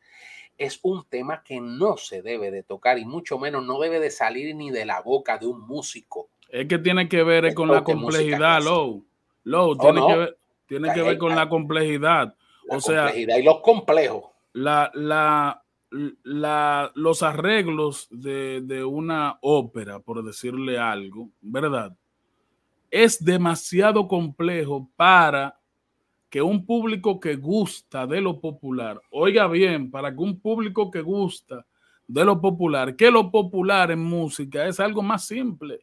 es 0.58 0.80
un 0.82 1.04
tema 1.08 1.42
que 1.44 1.60
no 1.60 1.96
se 1.96 2.20
debe 2.20 2.50
de 2.50 2.64
tocar 2.64 2.98
y 2.98 3.04
mucho 3.04 3.38
menos 3.38 3.64
no 3.64 3.78
debe 3.78 4.00
de 4.00 4.10
salir 4.10 4.54
ni 4.56 4.70
de 4.70 4.84
la 4.84 5.00
boca 5.00 5.38
de 5.38 5.46
un 5.46 5.60
músico 5.60 6.30
Es 6.50 6.66
que 6.66 6.78
tiene 6.78 7.08
que 7.08 7.22
ver 7.22 7.54
con 7.54 7.68
la 7.68 7.84
complejidad, 7.84 8.62
Low. 8.62 9.04
Low, 9.44 9.78
tiene, 9.78 10.04
que 10.04 10.16
ver, 10.16 10.38
tiene 10.66 10.92
que 10.92 11.02
ver 11.02 11.16
con 11.16 11.34
la 11.34 11.48
complejidad. 11.48 12.34
o 12.68 12.80
sea, 12.80 13.04
complejidad 13.04 13.38
y 13.38 13.42
los 13.44 13.60
complejos. 13.60 14.24
La, 14.52 14.90
la, 14.94 15.62
la, 16.24 16.90
los 16.94 17.22
arreglos 17.22 18.08
de, 18.10 18.60
de 18.62 18.84
una 18.84 19.38
ópera, 19.40 20.00
por 20.00 20.24
decirle 20.24 20.78
algo, 20.78 21.30
¿verdad? 21.40 21.96
Es 22.90 23.24
demasiado 23.24 24.08
complejo 24.08 24.90
para 24.96 25.57
que 26.30 26.42
un 26.42 26.66
público 26.66 27.18
que 27.20 27.36
gusta 27.36 28.06
de 28.06 28.20
lo 28.20 28.40
popular, 28.40 29.00
oiga 29.10 29.46
bien, 29.46 29.90
para 29.90 30.12
que 30.12 30.20
un 30.20 30.38
público 30.38 30.90
que 30.90 31.00
gusta 31.00 31.64
de 32.06 32.24
lo 32.24 32.40
popular, 32.40 32.96
que 32.96 33.10
lo 33.10 33.30
popular 33.30 33.90
en 33.90 34.00
música 34.00 34.66
es 34.66 34.80
algo 34.80 35.02
más 35.02 35.26
simple, 35.26 35.80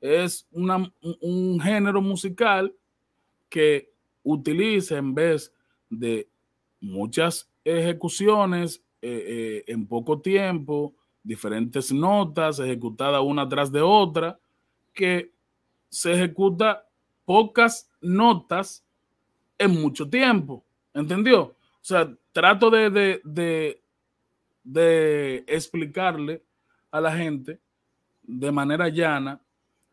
es 0.00 0.46
un 0.52 1.60
género 1.60 2.00
musical 2.00 2.74
que 3.48 3.90
utiliza 4.22 4.96
en 4.96 5.14
vez 5.14 5.52
de 5.88 6.28
muchas 6.80 7.50
ejecuciones 7.64 8.82
eh, 9.02 9.24
eh, 9.26 9.64
en 9.66 9.86
poco 9.86 10.20
tiempo, 10.20 10.94
diferentes 11.22 11.92
notas 11.92 12.58
ejecutadas 12.58 13.22
una 13.22 13.48
tras 13.48 13.72
de 13.72 13.82
otra, 13.82 14.38
que 14.92 15.32
se 15.88 16.12
ejecuta 16.12 16.86
pocas 17.24 17.90
notas 18.00 18.85
en 19.58 19.80
mucho 19.80 20.08
tiempo. 20.08 20.64
¿Entendió? 20.92 21.42
O 21.42 21.54
sea, 21.82 22.12
trato 22.32 22.70
de, 22.70 23.20
de, 23.24 23.82
de, 24.64 25.44
explicarle 25.46 26.42
a 26.90 27.00
la 27.00 27.12
gente 27.16 27.60
de 28.22 28.50
manera 28.50 28.88
llana 28.88 29.40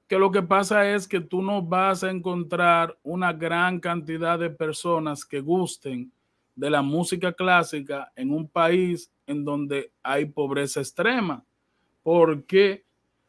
que 0.08 0.18
lo 0.18 0.32
que 0.32 0.42
pasa 0.42 0.94
es 0.94 1.08
que 1.08 1.20
tú 1.20 1.42
no 1.42 1.62
vas 1.62 2.04
a 2.04 2.12
encontrar 2.12 2.98
una 3.04 3.34
gran 3.34 3.80
cantidad 3.80 4.38
de 4.38 4.50
personas 4.50 5.26
que 5.26 5.40
gusten 5.40 6.12
de 6.56 6.70
la 6.70 6.82
música 6.82 7.34
clásica 7.34 8.12
en 8.16 8.32
un 8.32 8.48
país 8.48 9.12
en 9.26 9.44
donde 9.44 9.92
hay 10.04 10.26
pobreza 10.26 10.82
extrema, 10.82 11.44
porque 12.04 12.86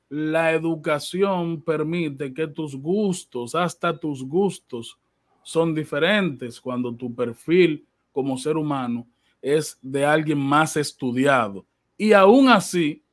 la 0.08 0.52
educación 0.52 1.62
permite 1.62 2.34
que 2.34 2.46
tus 2.46 2.76
gustos, 2.76 3.54
hasta 3.54 3.98
tus 3.98 4.22
gustos, 4.22 4.98
son 5.44 5.74
diferentes 5.74 6.60
cuando 6.60 6.94
tu 6.94 7.14
perfil 7.14 7.86
como 8.12 8.36
ser 8.38 8.56
humano 8.56 9.06
es 9.40 9.78
de 9.82 10.04
alguien 10.04 10.38
más 10.38 10.76
estudiado. 10.76 11.66
Y 11.96 12.12
aún 12.12 12.48
así, 12.48 13.04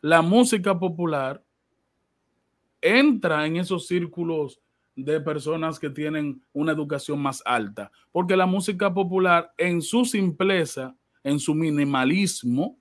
la 0.00 0.22
música 0.22 0.78
popular 0.78 1.44
entra 2.80 3.46
en 3.46 3.56
esos 3.56 3.86
círculos 3.86 4.60
de 4.96 5.20
personas 5.20 5.78
que 5.78 5.90
tienen 5.90 6.42
una 6.52 6.72
educación 6.72 7.20
más 7.20 7.42
alta, 7.44 7.90
porque 8.12 8.36
la 8.36 8.46
música 8.46 8.92
popular 8.92 9.52
en 9.58 9.82
su 9.82 10.04
simpleza, 10.04 10.96
en 11.22 11.38
su 11.38 11.54
minimalismo, 11.54 12.78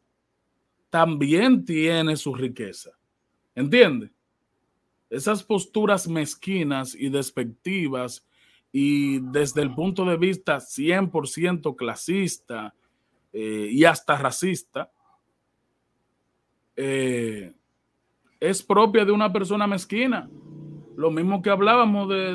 también 0.90 1.66
tiene 1.66 2.16
su 2.16 2.36
riqueza. 2.36 2.92
¿Entiende? 3.56 4.12
Esas 5.10 5.44
posturas 5.44 6.08
mezquinas 6.08 6.96
y 6.96 7.10
despectivas 7.10 8.26
y 8.76 9.20
desde 9.20 9.62
el 9.62 9.74
punto 9.76 10.04
de 10.04 10.18
vista 10.18 10.58
100% 10.58 11.76
clasista 11.76 12.74
eh, 13.32 13.70
y 13.72 13.86
hasta 13.86 14.18
racista, 14.18 14.92
eh, 16.76 17.54
es 18.40 18.64
propia 18.64 19.06
de 19.06 19.12
una 19.12 19.32
persona 19.32 19.68
mezquina. 19.68 20.28
Lo 20.96 21.12
mismo 21.12 21.44
que 21.44 21.52
hablábamos 21.52 22.10
de, 22.10 22.34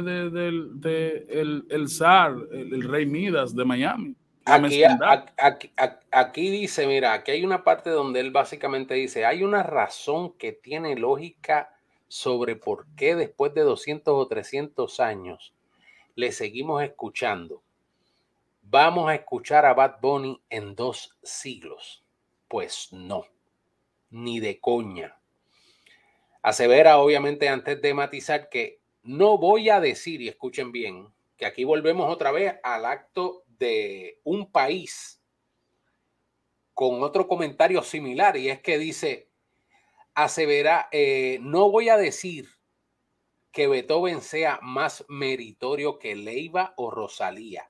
el, 1.29 1.67
el, 1.69 1.89
zar, 1.89 2.37
el, 2.53 2.83
rey 2.85 3.05
Midas 3.05 3.55
de 3.55 3.65
Miami. 3.65 4.15
Aquí, 4.45 4.83
aquí, 6.13 6.51
dice, 6.51 6.87
mira, 6.87 7.15
aquí 7.15 7.33
hay 7.33 7.45
una 7.45 7.65
parte 7.65 7.91
donde 7.91 8.21
él 8.21 8.31
básicamente 8.31 8.95
dice, 8.95 9.27
hay 9.27 9.43
una 9.43 9.65
razón 9.65 10.33
que 10.39 10.53
tiene 10.53 10.95
lógica 10.97 11.75
sobre 12.07 12.55
por 12.55 12.87
qué 12.97 13.17
después 13.17 13.53
de 13.55 13.63
200 13.63 14.15
o 14.15 14.27
300 14.27 15.01
años 15.01 15.53
le 16.19 16.33
seguimos 16.33 16.83
escuchando. 16.83 17.63
¿Vamos 18.63 19.09
a 19.09 19.15
escuchar 19.15 19.65
a 19.65 19.73
Bad 19.73 20.01
Bunny 20.01 20.43
en 20.51 20.75
dos 20.75 21.17
siglos? 21.23 22.03
Pues 22.49 22.93
no, 22.93 23.25
ni 24.11 24.41
de 24.41 24.59
coña. 24.59 25.17
Asevera, 26.43 26.99
obviamente, 26.99 27.49
antes 27.49 27.81
de 27.81 27.95
matizar 27.95 28.49
que 28.49 28.81
no 29.05 29.39
voy 29.39 29.71
a 29.71 29.79
decir, 29.79 30.21
y 30.21 30.27
escuchen 30.27 30.73
bien, 30.73 31.07
que 31.37 31.47
aquí 31.47 31.63
volvemos 31.63 32.13
otra 32.13 32.33
vez 32.33 32.57
al 32.65 32.85
acto 32.85 33.45
de 33.57 34.19
un 34.25 34.51
país 34.51 35.23
con 36.75 37.01
otro 37.05 37.29
comentario 37.29 37.81
similar, 37.85 38.37
y 38.37 38.49
es 38.49 38.61
que 38.61 38.77
dice, 38.77 39.29
asevera, 40.15 40.89
eh, 40.91 41.39
no 41.43 41.71
voy 41.71 41.91
a 41.91 41.97
decir 41.97 42.58
que 43.59 43.67
Beethoven 43.67 44.21
sea 44.21 44.61
más 44.63 45.05
meritorio 45.09 45.99
que 45.99 46.15
Leiva 46.15 46.75
o 46.77 46.93
Rosalía, 46.93 47.69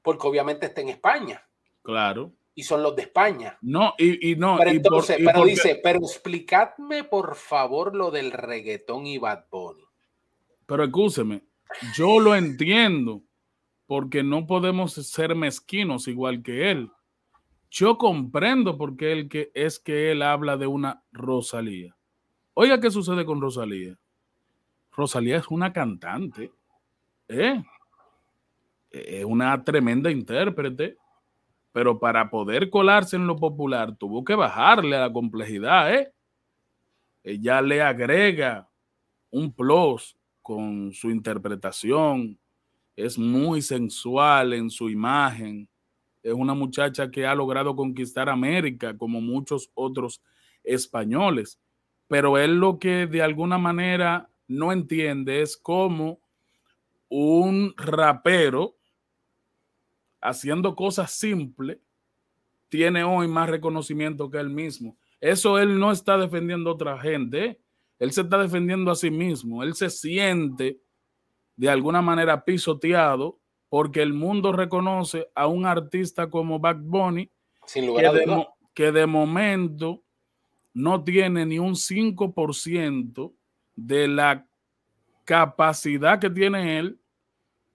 porque 0.00 0.26
obviamente 0.26 0.64
está 0.64 0.80
en 0.80 0.88
España. 0.88 1.46
Claro. 1.82 2.32
Y 2.54 2.62
son 2.62 2.82
los 2.82 2.96
de 2.96 3.02
España. 3.02 3.58
No, 3.60 3.92
y, 3.98 4.34
no. 4.36 4.56
Pero 4.56 4.70
entonces, 4.70 5.18
pero 5.22 5.44
dice, 5.44 5.78
pero 5.82 5.98
explicadme 5.98 7.04
por 7.04 7.34
favor 7.34 7.94
lo 7.94 8.10
del 8.10 8.32
reggaetón 8.32 9.06
y 9.06 9.18
Bad 9.18 9.44
Bunny. 9.50 9.84
Pero 10.64 10.84
escúcheme, 10.84 11.42
yo 11.94 12.18
lo 12.18 12.34
entiendo, 12.34 13.24
porque 13.84 14.22
no 14.22 14.46
podemos 14.46 14.94
ser 14.94 15.34
mezquinos 15.34 16.08
igual 16.08 16.42
que 16.42 16.70
él. 16.70 16.90
Yo 17.70 17.98
comprendo 17.98 18.78
por 18.78 18.96
qué 18.96 19.12
él 19.12 19.28
que 19.28 19.50
es 19.52 19.78
que 19.78 20.12
él 20.12 20.22
habla 20.22 20.56
de 20.56 20.66
una 20.66 21.04
Rosalía. 21.12 21.94
Oiga, 22.54 22.80
¿qué 22.80 22.90
sucede 22.90 23.26
con 23.26 23.42
Rosalía? 23.42 23.98
Rosalía 24.96 25.38
es 25.38 25.48
una 25.48 25.72
cantante, 25.72 26.52
¿eh? 27.28 27.62
es 28.90 29.24
una 29.24 29.62
tremenda 29.64 30.10
intérprete, 30.10 30.96
pero 31.72 31.98
para 31.98 32.30
poder 32.30 32.70
colarse 32.70 33.16
en 33.16 33.26
lo 33.26 33.36
popular 33.36 33.96
tuvo 33.96 34.24
que 34.24 34.36
bajarle 34.36 34.96
a 34.96 35.00
la 35.00 35.12
complejidad. 35.12 35.92
¿eh? 35.92 36.12
Ella 37.24 37.60
le 37.60 37.82
agrega 37.82 38.68
un 39.30 39.52
plus 39.52 40.16
con 40.40 40.92
su 40.92 41.10
interpretación, 41.10 42.38
es 42.94 43.18
muy 43.18 43.62
sensual 43.62 44.52
en 44.52 44.70
su 44.70 44.88
imagen, 44.88 45.68
es 46.22 46.32
una 46.32 46.54
muchacha 46.54 47.10
que 47.10 47.26
ha 47.26 47.34
logrado 47.34 47.74
conquistar 47.74 48.28
América 48.28 48.96
como 48.96 49.20
muchos 49.20 49.70
otros 49.74 50.22
españoles, 50.62 51.58
pero 52.06 52.38
él 52.38 52.60
lo 52.60 52.78
que 52.78 53.06
de 53.08 53.22
alguna 53.22 53.58
manera 53.58 54.30
no 54.56 54.72
entiende 54.72 55.42
es 55.42 55.56
cómo 55.56 56.20
un 57.08 57.74
rapero 57.76 58.76
haciendo 60.20 60.74
cosas 60.74 61.12
simples 61.12 61.78
tiene 62.68 63.04
hoy 63.04 63.28
más 63.28 63.48
reconocimiento 63.48 64.30
que 64.30 64.38
él 64.38 64.50
mismo. 64.50 64.96
Eso 65.20 65.58
él 65.58 65.78
no 65.78 65.92
está 65.92 66.18
defendiendo 66.18 66.70
a 66.70 66.72
otra 66.74 66.98
gente, 66.98 67.44
¿eh? 67.44 67.60
él 67.98 68.12
se 68.12 68.22
está 68.22 68.38
defendiendo 68.38 68.90
a 68.90 68.96
sí 68.96 69.10
mismo, 69.10 69.62
él 69.62 69.74
se 69.74 69.90
siente 69.90 70.80
de 71.56 71.68
alguna 71.68 72.02
manera 72.02 72.44
pisoteado 72.44 73.38
porque 73.68 74.02
el 74.02 74.12
mundo 74.12 74.52
reconoce 74.52 75.28
a 75.34 75.46
un 75.46 75.66
artista 75.66 76.28
como 76.28 76.58
Back 76.58 76.78
Bunny 76.80 77.30
que 78.74 78.92
de 78.92 79.06
momento 79.06 80.02
no 80.72 81.04
tiene 81.04 81.46
ni 81.46 81.58
un 81.58 81.74
5% 81.74 83.32
de 83.76 84.08
la 84.08 84.46
capacidad 85.24 86.20
que 86.20 86.30
tiene 86.30 86.78
él, 86.78 86.98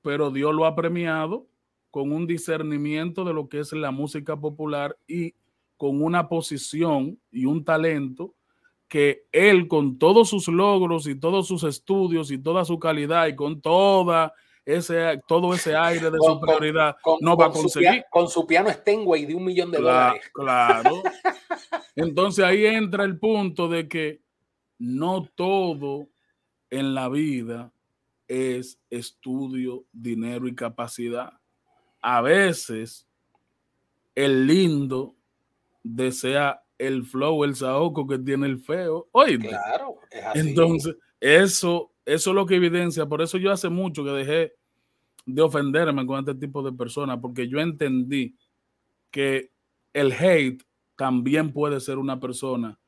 pero 0.02 0.32
Dios 0.32 0.54
lo 0.54 0.66
ha 0.66 0.76
premiado 0.76 1.48
con 1.92 2.12
un 2.12 2.28
discernimiento 2.28 3.24
de 3.24 3.34
lo 3.34 3.50
que 3.50 3.60
es 3.60 3.74
la 3.74 3.92
música 3.92 4.40
popular 4.40 4.98
y 5.08 5.34
con 5.78 6.02
una 6.04 6.28
posición 6.28 7.20
y 7.32 7.46
un 7.46 7.64
talento 7.64 8.36
que 8.88 9.26
él 9.32 9.68
con 9.68 9.98
todos 9.98 10.30
sus 10.30 10.48
logros 10.48 11.08
y 11.08 11.16
todos 11.16 11.48
sus 11.48 11.64
estudios 11.64 12.32
y 12.32 12.38
toda 12.38 12.66
su 12.66 12.80
calidad 12.80 13.28
y 13.28 13.36
con 13.36 13.62
toda 13.62 14.34
ese, 14.66 15.22
todo 15.28 15.54
ese 15.54 15.76
aire 15.76 16.12
de 16.12 16.18
superioridad 16.20 16.98
no 17.22 17.38
va 17.38 17.46
a 17.46 17.52
conseguir. 17.52 18.04
con 18.10 18.28
su 18.28 18.46
piano 18.46 18.70
Steinway 18.70 19.26
de 19.26 19.36
un 19.36 19.46
millón 19.46 19.72
de 19.72 19.80
dólares. 19.80 20.30
Claro. 20.34 21.02
Entonces 21.96 22.44
ahí 22.44 22.66
entra 22.66 23.04
el 23.04 23.18
punto 23.18 23.68
de 23.68 23.88
que 23.88 24.22
no 24.80 25.28
todo 25.36 26.08
en 26.70 26.94
la 26.96 27.10
vida 27.10 27.72
es 28.28 28.80
estudio, 28.90 29.86
dinero 29.92 30.48
y 30.48 30.56
capacidad. 30.56 31.34
A 32.02 32.22
veces 32.22 33.08
el 34.16 34.48
lindo 34.48 35.16
desea 35.84 36.64
el 36.78 37.04
flow, 37.04 37.44
el 37.44 37.56
saoco 37.56 38.08
que 38.08 38.18
tiene 38.20 38.48
el 38.48 38.60
feo. 38.60 39.10
Oye, 39.12 39.38
claro, 39.38 39.98
Entonces, 40.34 40.96
eso, 41.20 41.92
eso 42.06 42.30
es 42.30 42.36
lo 42.36 42.46
que 42.46 42.56
evidencia. 42.56 43.06
Por 43.06 43.22
eso 43.22 43.38
yo 43.38 43.52
hace 43.52 43.70
mucho 43.70 44.04
que 44.04 44.12
dejé 44.12 44.54
de 45.26 45.42
ofenderme 45.42 46.06
con 46.06 46.20
este 46.20 46.36
tipo 46.36 46.64
de 46.64 46.72
personas, 46.72 47.20
porque 47.22 47.48
yo 47.48 47.60
entendí 47.60 48.36
que 49.12 49.52
el 49.94 50.14
hate 50.14 50.64
también 50.96 51.52
puede 51.52 51.80
ser 51.80 51.98
una 51.98 52.20
persona 52.20 52.80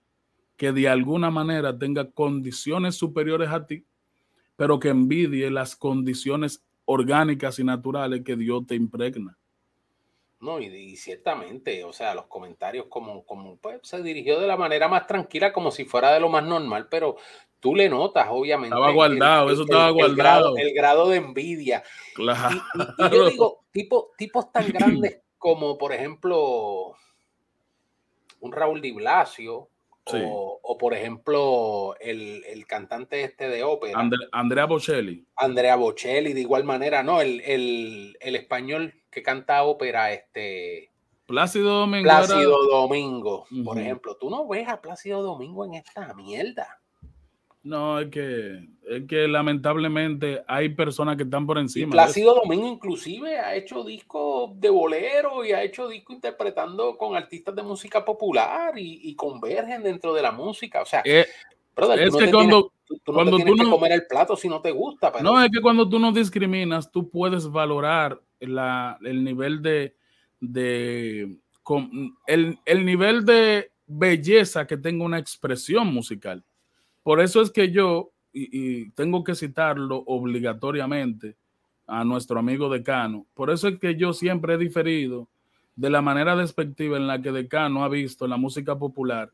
que 0.61 0.71
de 0.71 0.87
alguna 0.87 1.31
manera 1.31 1.75
tenga 1.75 2.11
condiciones 2.11 2.93
superiores 2.93 3.49
a 3.49 3.65
ti, 3.65 3.83
pero 4.55 4.79
que 4.79 4.89
envidie 4.89 5.49
las 5.49 5.75
condiciones 5.75 6.63
orgánicas 6.85 7.57
y 7.57 7.63
naturales 7.63 8.21
que 8.23 8.35
Dios 8.35 8.67
te 8.67 8.75
impregna. 8.75 9.35
No, 10.39 10.59
y, 10.59 10.95
ciertamente, 10.97 11.83
o 11.83 11.91
sea, 11.91 12.13
los 12.13 12.27
comentarios 12.27 12.85
como, 12.89 13.25
como 13.25 13.57
pues, 13.57 13.79
se 13.81 14.03
dirigió 14.03 14.39
de 14.39 14.45
la 14.45 14.55
manera 14.55 14.87
más 14.87 15.07
tranquila, 15.07 15.51
como 15.51 15.71
si 15.71 15.83
fuera 15.83 16.13
de 16.13 16.19
lo 16.19 16.29
más 16.29 16.43
normal, 16.43 16.87
pero 16.91 17.15
tú 17.59 17.73
le 17.73 17.89
notas, 17.89 18.27
obviamente. 18.29 18.75
Estaba 18.75 18.91
guardado, 18.91 19.49
eso 19.49 19.63
estaba 19.63 19.89
guardado. 19.89 20.55
El 20.57 20.75
grado, 20.75 21.09
de 21.09 21.17
envidia. 21.17 21.81
Claro. 22.13 22.61
Y, 22.99 23.09
yo 23.09 23.29
digo, 23.31 23.63
tipo, 23.71 24.11
tipos 24.15 24.51
tan 24.51 24.67
grandes 24.71 25.21
como, 25.39 25.75
por 25.75 25.91
ejemplo, 25.91 26.93
un 28.41 28.51
Raúl 28.51 28.79
Di 28.79 28.91
Blasio, 28.91 29.67
o, 30.05 30.77
por 30.79 30.93
ejemplo, 30.93 31.95
el, 31.99 32.65
cantante 32.67 33.23
este 33.23 33.49
de 33.49 33.63
ópera. 33.63 33.99
Andrea 34.31 34.65
Bocelli. 34.65 35.25
Andrea 35.35 35.75
Bocelli, 35.75 36.33
de 36.33 36.41
igual 36.41 36.63
manera, 36.63 37.03
¿no? 37.03 37.21
El, 37.21 37.41
el 38.19 38.35
español 38.35 38.93
que 39.09 39.21
canta 39.21 39.63
ópera, 39.63 40.11
este. 40.13 40.89
Plácido 41.27 41.79
Domingo. 41.79 42.03
Plácido 42.03 42.67
Domingo, 42.67 43.45
por 43.63 43.79
ejemplo. 43.79 44.17
Tú 44.17 44.29
no 44.29 44.47
ves 44.47 44.67
a 44.67 44.81
Plácido 44.81 45.21
Domingo 45.21 45.65
en 45.65 45.75
esta 45.75 46.13
mierda. 46.13 46.80
No, 47.63 47.99
es 47.99 48.09
que, 48.09 48.67
es 48.87 49.07
que 49.07 49.27
lamentablemente 49.27 50.43
hay 50.47 50.69
personas 50.69 51.15
que 51.15 51.23
están 51.23 51.45
por 51.45 51.59
encima. 51.59 51.91
Plácido 51.91 52.33
Domingo 52.33 52.67
inclusive 52.67 53.37
ha 53.37 53.55
hecho 53.55 53.83
discos 53.83 54.59
de 54.59 54.69
bolero 54.69 55.45
y 55.45 55.51
ha 55.51 55.63
hecho 55.63 55.87
discos 55.87 56.15
interpretando 56.15 56.97
con 56.97 57.15
artistas 57.15 57.55
de 57.55 57.61
música 57.61 58.03
popular 58.03 58.73
y, 58.77 59.13
convergen 59.15 59.83
dentro 59.83 60.13
de 60.13 60.23
la 60.23 60.31
música. 60.31 60.81
O 60.81 60.85
sea, 60.85 61.03
eh, 61.05 61.27
es 61.77 62.15
que 62.15 62.31
cuando, 62.31 62.71
tú, 63.03 63.13
no 63.13 63.35
tienes 63.35 63.55
que 63.55 63.69
comer 63.69 63.91
el 63.91 64.07
plato 64.07 64.35
si 64.35 64.49
no 64.49 64.59
te 64.61 64.71
gusta. 64.71 65.11
No, 65.21 65.41
es 65.41 65.51
que 65.51 65.61
cuando 65.61 65.87
tú 65.87 65.99
no 65.99 66.11
discriminas, 66.11 66.91
tú 66.91 67.09
puedes 67.09 67.47
valorar 67.47 68.19
el 68.39 69.23
nivel 69.23 69.61
de, 69.61 69.95
de 70.39 71.37
el, 72.25 72.59
el 72.65 72.85
nivel 72.85 73.23
de 73.23 73.71
belleza 73.85 74.65
que 74.65 74.77
tenga 74.77 75.05
una 75.05 75.19
expresión 75.19 75.93
musical. 75.93 76.43
Por 77.03 77.19
eso 77.19 77.41
es 77.41 77.51
que 77.51 77.71
yo, 77.71 78.11
y, 78.33 78.89
tengo 78.91 79.23
que 79.23 79.35
citarlo 79.35 80.03
obligatoriamente 80.05 81.35
a 81.87 82.03
nuestro 82.03 82.39
amigo 82.39 82.69
Decano, 82.69 83.25
por 83.33 83.49
eso 83.49 83.67
es 83.67 83.79
que 83.79 83.95
yo 83.95 84.13
siempre 84.13 84.53
he 84.53 84.57
diferido 84.57 85.27
de 85.75 85.89
la 85.89 86.01
manera 86.01 86.35
despectiva 86.35 86.97
en 86.97 87.07
la 87.07 87.21
que 87.21 87.31
Decano 87.31 87.83
ha 87.83 87.89
visto 87.89 88.27
la 88.27 88.37
música 88.37 88.77
popular, 88.77 89.31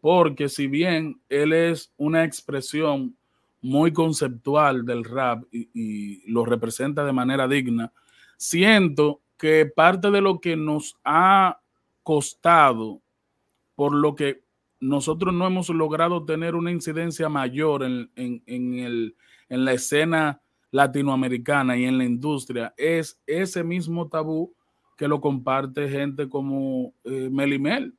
porque 0.00 0.48
si 0.48 0.66
bien 0.66 1.20
él 1.28 1.52
es 1.52 1.92
una 1.98 2.24
expresión 2.24 3.14
muy 3.62 3.92
conceptual 3.92 4.86
del 4.86 5.04
rap 5.04 5.44
y, 5.52 6.22
lo 6.30 6.44
representa 6.44 7.04
de 7.04 7.12
manera 7.12 7.46
digna, 7.46 7.92
siento 8.36 9.20
que 9.36 9.66
parte 9.66 10.10
de 10.10 10.20
lo 10.20 10.40
que 10.40 10.56
nos 10.56 10.96
ha 11.04 11.60
costado, 12.02 13.00
por 13.74 13.94
lo 13.94 14.14
que 14.14 14.42
nosotros 14.80 15.34
no 15.34 15.46
hemos 15.46 15.68
logrado 15.68 16.24
tener 16.24 16.54
una 16.54 16.70
incidencia 16.70 17.28
mayor 17.28 17.84
en, 17.84 18.10
el, 18.16 19.14
en 19.48 19.64
la 19.64 19.72
escena 19.72 20.40
latinoamericana 20.70 21.76
y 21.76 21.84
en 21.84 21.98
la 21.98 22.04
industria, 22.04 22.72
es 22.76 23.20
ese 23.26 23.62
mismo 23.62 24.08
tabú 24.08 24.54
que 24.96 25.08
lo 25.08 25.20
comparte 25.20 25.88
gente 25.88 26.28
como 26.28 26.94
eh, 27.04 27.28
Melimel. 27.30 27.94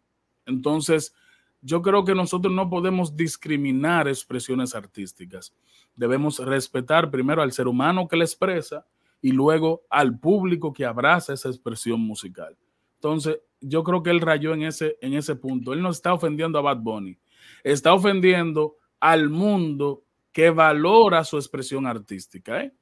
Entonces, 0.45 1.13
yo 1.61 1.81
creo 1.81 2.03
que 2.05 2.15
nosotros 2.15 2.53
no 2.53 2.69
podemos 2.69 3.15
discriminar 3.15 4.07
expresiones 4.07 4.73
artísticas. 4.73 5.53
Debemos 5.95 6.39
respetar 6.39 7.11
primero 7.11 7.41
al 7.41 7.51
ser 7.51 7.67
humano 7.67 8.07
que 8.07 8.17
la 8.17 8.23
expresa 8.23 8.85
y 9.21 9.31
luego 9.31 9.83
al 9.89 10.17
público 10.17 10.73
que 10.73 10.85
abraza 10.85 11.33
esa 11.33 11.49
expresión 11.49 11.99
musical. 11.99 12.57
Entonces, 12.95 13.39
yo 13.61 13.83
creo 13.83 14.03
que 14.03 14.09
él 14.09 14.21
rayó 14.21 14.53
en 14.53 14.63
ese, 14.63 14.97
en 15.01 15.13
ese 15.13 15.35
punto. 15.35 15.73
Él 15.73 15.81
no 15.81 15.89
está 15.89 16.13
ofendiendo 16.13 16.59
a 16.59 16.63
Bad 16.63 16.77
Bunny, 16.77 17.17
está 17.63 17.93
ofendiendo 17.93 18.75
al 18.99 19.29
mundo 19.29 20.03
que 20.31 20.49
valora 20.49 21.23
su 21.23 21.37
expresión 21.37 21.85
artística. 21.85 22.61
¿eh? 22.61 22.73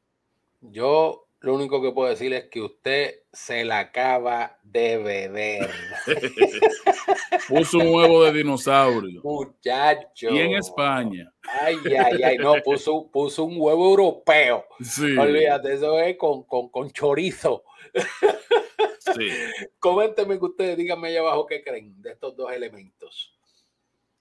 Yo 0.61 1.27
lo 1.41 1.55
único 1.55 1.82
que 1.82 1.91
puedo 1.91 2.09
decir 2.09 2.34
es 2.34 2.45
que 2.49 2.61
usted 2.61 3.15
se 3.32 3.63
la 3.63 3.80
acaba 3.80 4.57
de 4.63 4.97
beber. 4.97 5.69
puso 7.47 7.77
un 7.77 7.95
huevo 7.95 8.23
de 8.25 8.34
dinosaurio. 8.34 9.21
Muchacho. 9.23 10.30
Y 10.32 10.39
en 10.39 10.55
España. 10.55 11.32
Ay, 11.61 11.77
ay, 11.97 12.23
ay, 12.23 12.38
no, 12.38 12.55
puso, 12.63 13.09
puso 13.11 13.45
un 13.45 13.55
huevo 13.57 13.89
europeo. 13.89 14.65
Sí. 14.82 15.17
Olvídate, 15.17 15.73
eso 15.73 15.99
es 15.99 16.17
con, 16.17 16.43
con 16.43 16.91
chorizo. 16.91 17.63
Sí. 19.00 19.30
Coméntenme 19.80 20.38
ustedes, 20.38 20.78
díganme 20.78 21.10
allá 21.10 21.22
abajo 21.22 21.45
qué 21.45 21.64
creen 21.64 22.02
de 22.02 22.12
estos 22.12 22.36
dos 22.36 22.52
elementos. 22.52 23.38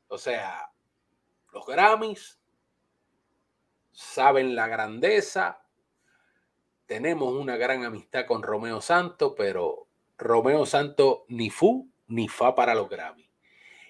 O 0.09 0.17
sea, 0.17 0.71
los 1.53 1.67
Grammys 1.67 2.39
saben 3.93 4.55
la 4.55 4.69
grandeza, 4.69 5.63
tenemos 6.87 7.35
una 7.35 7.57
gran 7.57 7.85
amistad 7.85 8.27
con 8.27 8.43
Romeo 8.43 8.81
Santo, 8.81 9.35
pero 9.35 9.89
Romeo 10.17 10.65
Santo 10.67 11.25
ni 11.29 11.51
fu 11.51 11.91
ni 12.07 12.29
fa 12.29 12.55
para 12.55 12.75
los 12.75 12.89
Grammy. 12.89 13.29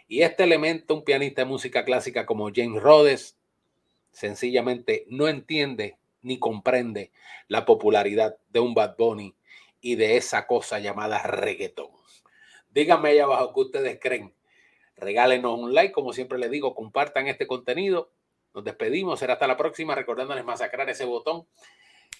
Y 0.09 0.23
este 0.23 0.45
elemento, 0.45 0.95
un 0.95 1.05
pianista 1.05 1.43
de 1.43 1.49
música 1.49 1.85
clásica 1.85 2.27
como 2.27 2.51
James 2.53 2.83
Rhodes, 2.83 3.39
sencillamente 4.11 5.05
no 5.09 5.29
entiende 5.29 5.99
ni 6.23 6.39
comprende 6.39 7.13
la 7.47 7.65
popularidad 7.65 8.37
de 8.49 8.61
un 8.61 8.75
Bad 8.75 8.97
Bunny 8.97 9.35
y 9.81 9.97
de 9.97 10.17
esa 10.17 10.47
cosa 10.47 10.79
llamada 10.79 11.23
reggaetón. 11.23 11.91
Díganme 12.71 13.11
allá 13.11 13.25
abajo 13.25 13.53
qué 13.55 13.61
ustedes 13.61 13.99
creen. 14.01 14.35
Regálenos 14.97 15.59
un 15.59 15.75
like, 15.75 15.93
como 15.93 16.13
siempre 16.13 16.39
les 16.39 16.51
digo, 16.51 16.75
compartan 16.75 17.29
este 17.29 17.47
contenido. 17.47 18.11
Nos 18.55 18.65
despedimos, 18.65 19.21
será 19.21 19.35
hasta 19.35 19.47
la 19.47 19.57
próxima, 19.57 19.95
recordándoles 19.95 20.45
masacrar 20.45 20.89
ese 20.91 21.05
botón 21.05 21.47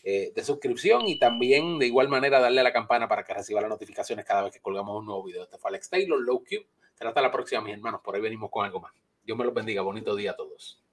eh, 0.05 0.33
de 0.35 0.45
suscripción 0.45 1.09
y 1.09 1.19
también 1.19 1.79
de 1.79 1.87
igual 1.87 2.09
manera 2.09 2.39
darle 2.39 2.61
a 2.61 2.65
la 2.65 2.73
campana 2.73 3.09
para 3.09 3.25
que 3.25 3.35
reciba 3.35 3.61
las 3.61 3.71
notificaciones 3.71 4.25
cada 4.25 4.45
vez 4.45 4.53
que 4.53 4.61
colgamos 4.61 4.97
un 4.97 5.07
nuevo 5.07 5.25
video. 5.25 5.43
Este 5.43 5.59
fue 5.59 5.71
Alex 5.71 5.91
Taylor, 5.91 6.21
Low 6.21 6.45
Q. 6.45 6.65
Será 6.95 7.11
hasta 7.11 7.23
la 7.23 7.33
próxima, 7.33 7.61
mis 7.61 7.75
hermanos. 7.75 8.01
Por 8.03 8.15
ahí 8.15 8.21
venimos 8.21 8.51
con 8.51 8.65
algo 8.65 8.81
más. 8.81 8.93
Dios 9.25 9.37
me 9.37 9.45
los 9.45 9.55
bendiga. 9.55 9.83
Bonito 9.83 10.15
día 10.15 10.33
a 10.33 10.37
todos. 10.37 10.88